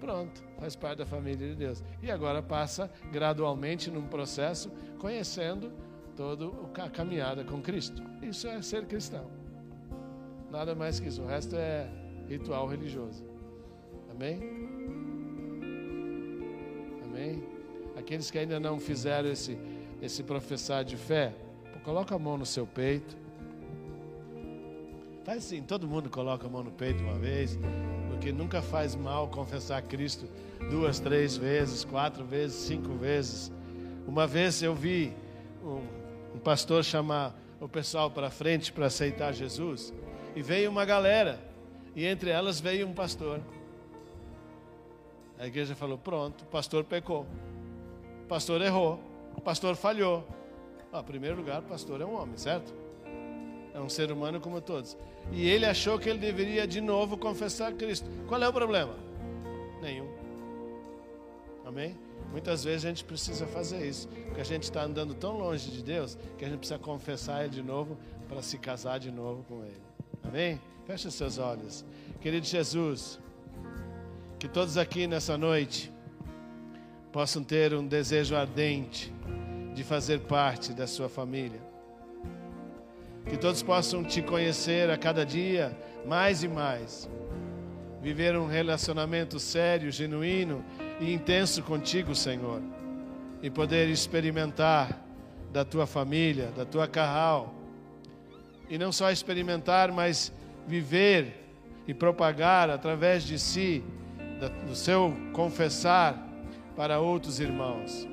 [0.01, 1.81] Pronto, faz parte da família de Deus.
[2.01, 4.69] E agora passa gradualmente num processo
[4.99, 5.71] conhecendo
[6.17, 6.51] toda
[6.83, 8.03] a caminhada com Cristo.
[8.21, 9.31] Isso é ser cristão.
[10.51, 11.21] Nada mais que isso.
[11.21, 11.89] O resto é
[12.27, 13.23] ritual religioso.
[14.11, 14.41] Amém?
[17.05, 17.53] Amém?
[17.95, 19.57] Aqueles que ainda não fizeram esse,
[20.03, 21.33] esse professar de fé,
[21.83, 23.15] coloca a mão no seu peito.
[25.23, 27.57] Faz assim, todo mundo coloca a mão no peito uma vez,
[28.09, 30.27] porque nunca faz mal confessar Cristo
[30.69, 33.49] duas, três vezes, quatro vezes, cinco vezes.
[34.05, 35.13] Uma vez eu vi
[35.63, 39.93] um, um pastor chamar o pessoal para frente para aceitar Jesus,
[40.35, 41.39] e veio uma galera,
[41.95, 43.39] e entre elas veio um pastor.
[45.39, 47.25] A igreja falou: pronto, o pastor pecou,
[48.25, 48.99] o pastor errou,
[49.43, 50.25] pastor falhou.
[50.93, 52.73] Em primeiro lugar, o pastor é um homem, certo?
[53.73, 54.95] É um ser humano como todos.
[55.31, 58.07] E ele achou que ele deveria de novo confessar Cristo.
[58.27, 58.95] Qual é o problema?
[59.81, 60.07] Nenhum.
[61.65, 61.97] Amém?
[62.31, 65.83] Muitas vezes a gente precisa fazer isso, porque a gente está andando tão longe de
[65.83, 67.97] Deus que a gente precisa confessar Ele de novo
[68.27, 69.81] para se casar de novo com Ele.
[70.23, 70.59] Amém?
[70.85, 71.85] Feche seus olhos.
[72.21, 73.19] Querido Jesus,
[74.39, 75.91] que todos aqui nessa noite
[77.11, 79.12] possam ter um desejo ardente
[79.73, 81.59] de fazer parte da sua família.
[83.25, 85.75] Que todos possam te conhecer a cada dia
[86.05, 87.09] mais e mais.
[88.01, 90.63] Viver um relacionamento sério, genuíno
[90.99, 92.61] e intenso contigo, Senhor.
[93.41, 95.01] E poder experimentar
[95.51, 97.53] da tua família, da tua carral.
[98.69, 100.33] E não só experimentar, mas
[100.67, 101.43] viver
[101.87, 103.83] e propagar através de si
[104.67, 106.27] do seu confessar
[106.75, 108.07] para outros irmãos.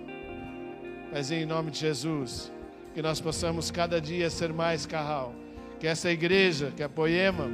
[1.13, 2.53] Mas em nome de Jesus,
[2.95, 5.35] que nós possamos cada dia ser mais carral,
[5.79, 7.49] que essa igreja, que é a Poema,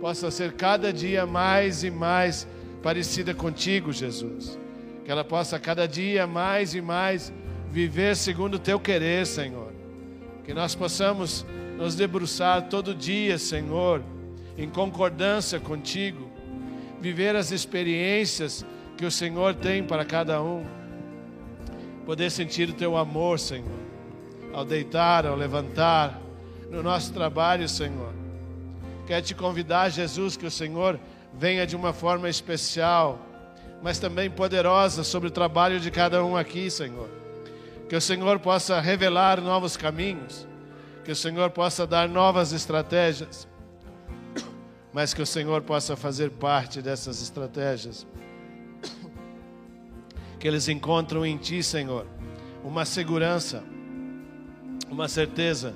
[0.00, 2.46] possa ser cada dia mais e mais
[2.82, 4.58] parecida contigo, Jesus.
[5.04, 7.32] Que ela possa cada dia mais e mais
[7.70, 9.72] viver segundo o teu querer, Senhor.
[10.44, 11.44] Que nós possamos
[11.76, 14.02] nos debruçar todo dia, Senhor,
[14.56, 16.28] em concordância contigo
[17.00, 18.64] viver as experiências
[18.96, 20.64] que o Senhor tem para cada um.
[22.08, 23.78] Poder sentir o teu amor, Senhor,
[24.54, 26.18] ao deitar, ao levantar,
[26.70, 28.14] no nosso trabalho, Senhor.
[29.06, 30.98] Quero te convidar, Jesus, que o Senhor
[31.34, 33.18] venha de uma forma especial,
[33.82, 37.10] mas também poderosa sobre o trabalho de cada um aqui, Senhor.
[37.90, 40.48] Que o Senhor possa revelar novos caminhos,
[41.04, 43.46] que o Senhor possa dar novas estratégias
[44.92, 48.06] mas que o Senhor possa fazer parte dessas estratégias
[50.38, 52.06] que eles encontram em Ti, Senhor,
[52.64, 53.62] uma segurança,
[54.90, 55.74] uma certeza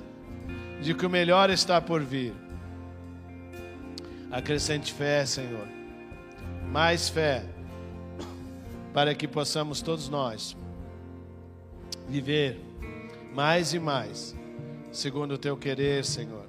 [0.81, 2.33] de que o melhor está por vir.
[4.31, 5.67] Acrescente fé, Senhor,
[6.71, 7.45] mais fé,
[8.93, 10.55] para que possamos todos nós
[12.07, 12.59] viver
[13.33, 14.35] mais e mais,
[14.91, 16.45] segundo o Teu querer, Senhor.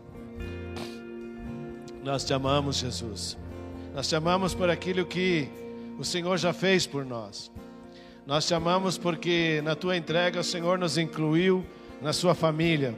[2.03, 3.39] Nós te amamos, Jesus.
[3.95, 5.49] Nós te amamos por aquilo que
[5.99, 7.51] o Senhor já fez por nós.
[8.27, 11.63] Nós te amamos porque na tua entrega o Senhor nos incluiu
[12.01, 12.95] na sua família.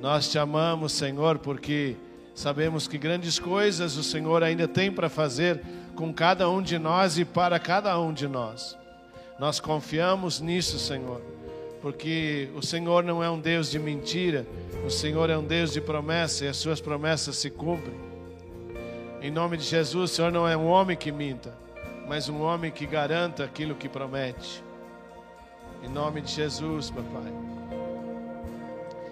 [0.00, 1.94] Nós te amamos, Senhor, porque
[2.34, 5.60] sabemos que grandes coisas o Senhor ainda tem para fazer
[5.94, 8.78] com cada um de nós e para cada um de nós.
[9.38, 11.20] Nós confiamos nisso, Senhor,
[11.82, 14.46] porque o Senhor não é um Deus de mentira,
[14.86, 17.94] o Senhor é um Deus de promessa e as suas promessas se cumprem.
[19.20, 21.63] Em nome de Jesus, o Senhor não é um homem que minta
[22.06, 24.62] mas um homem que garanta aquilo que promete.
[25.82, 27.32] Em nome de Jesus, papai.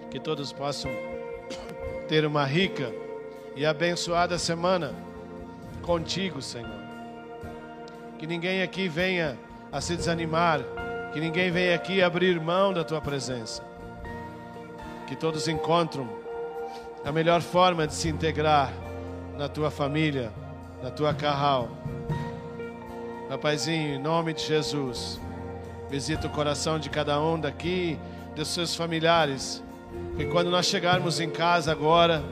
[0.09, 0.91] Que todos possam
[2.07, 2.91] ter uma rica
[3.55, 4.93] e abençoada semana
[5.81, 6.83] contigo, Senhor.
[8.17, 9.37] Que ninguém aqui venha
[9.71, 10.61] a se desanimar,
[11.11, 13.63] que ninguém venha aqui abrir mão da tua presença.
[15.07, 16.07] Que todos encontrem
[17.03, 18.71] a melhor forma de se integrar
[19.37, 20.31] na tua família,
[20.81, 21.69] na tua carral
[23.33, 25.19] Rapaizinho, em nome de Jesus,
[25.89, 27.97] visita o coração de cada um daqui,
[28.35, 29.63] dos seus familiares.
[30.15, 32.23] Que quando nós chegarmos em casa agora,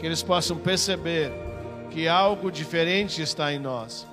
[0.00, 1.30] que eles possam perceber
[1.92, 4.04] que algo diferente está em nós.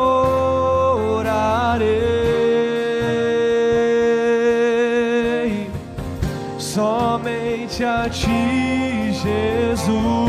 [6.58, 10.25] somente a ti, Jesus.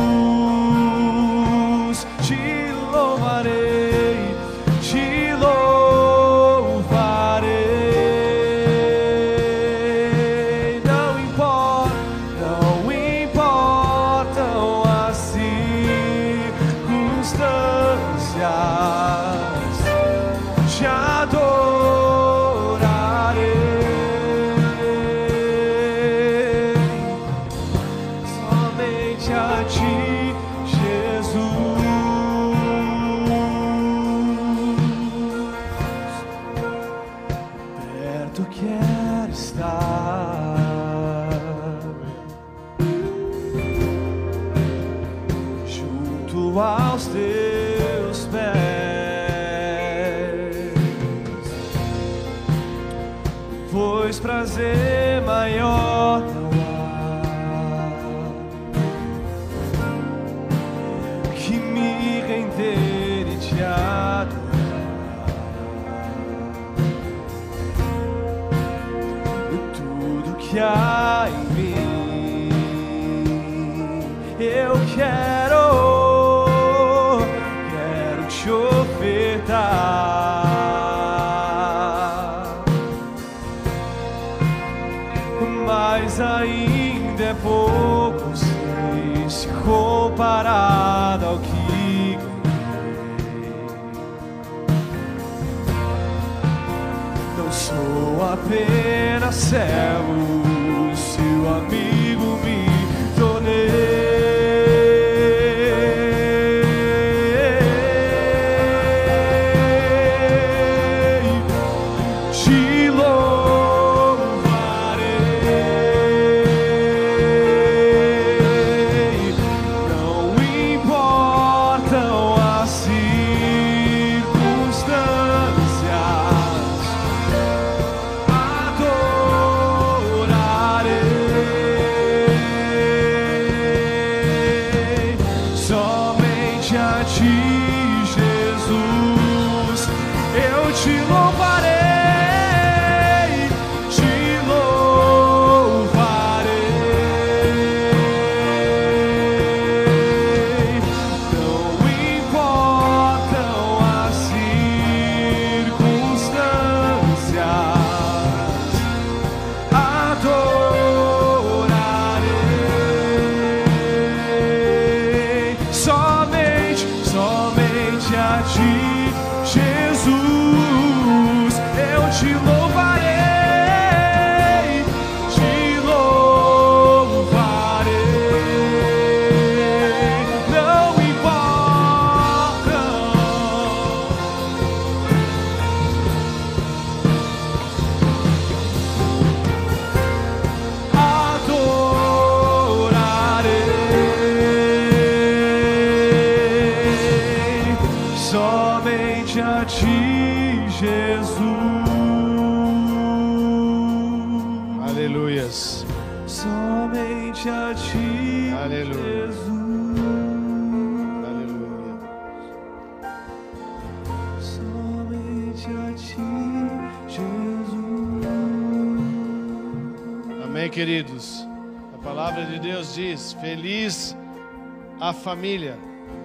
[225.26, 225.76] Família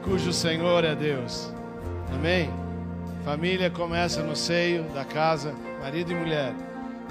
[0.03, 1.51] cujo Senhor é Deus.
[2.13, 2.51] Amém?
[3.25, 6.53] Família começa no seio da casa, marido e mulher.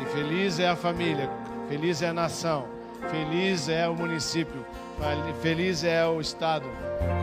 [0.01, 1.29] E feliz é a família,
[1.69, 2.69] feliz é a nação,
[3.11, 4.65] feliz é o município,
[5.43, 6.65] feliz é o estado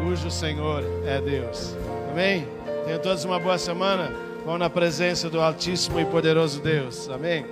[0.04, 1.74] cujo Senhor é Deus.
[2.12, 2.46] Amém?
[2.84, 4.12] Tenham todos uma boa semana.
[4.46, 7.10] Vão na presença do Altíssimo e Poderoso Deus.
[7.10, 7.46] Amém?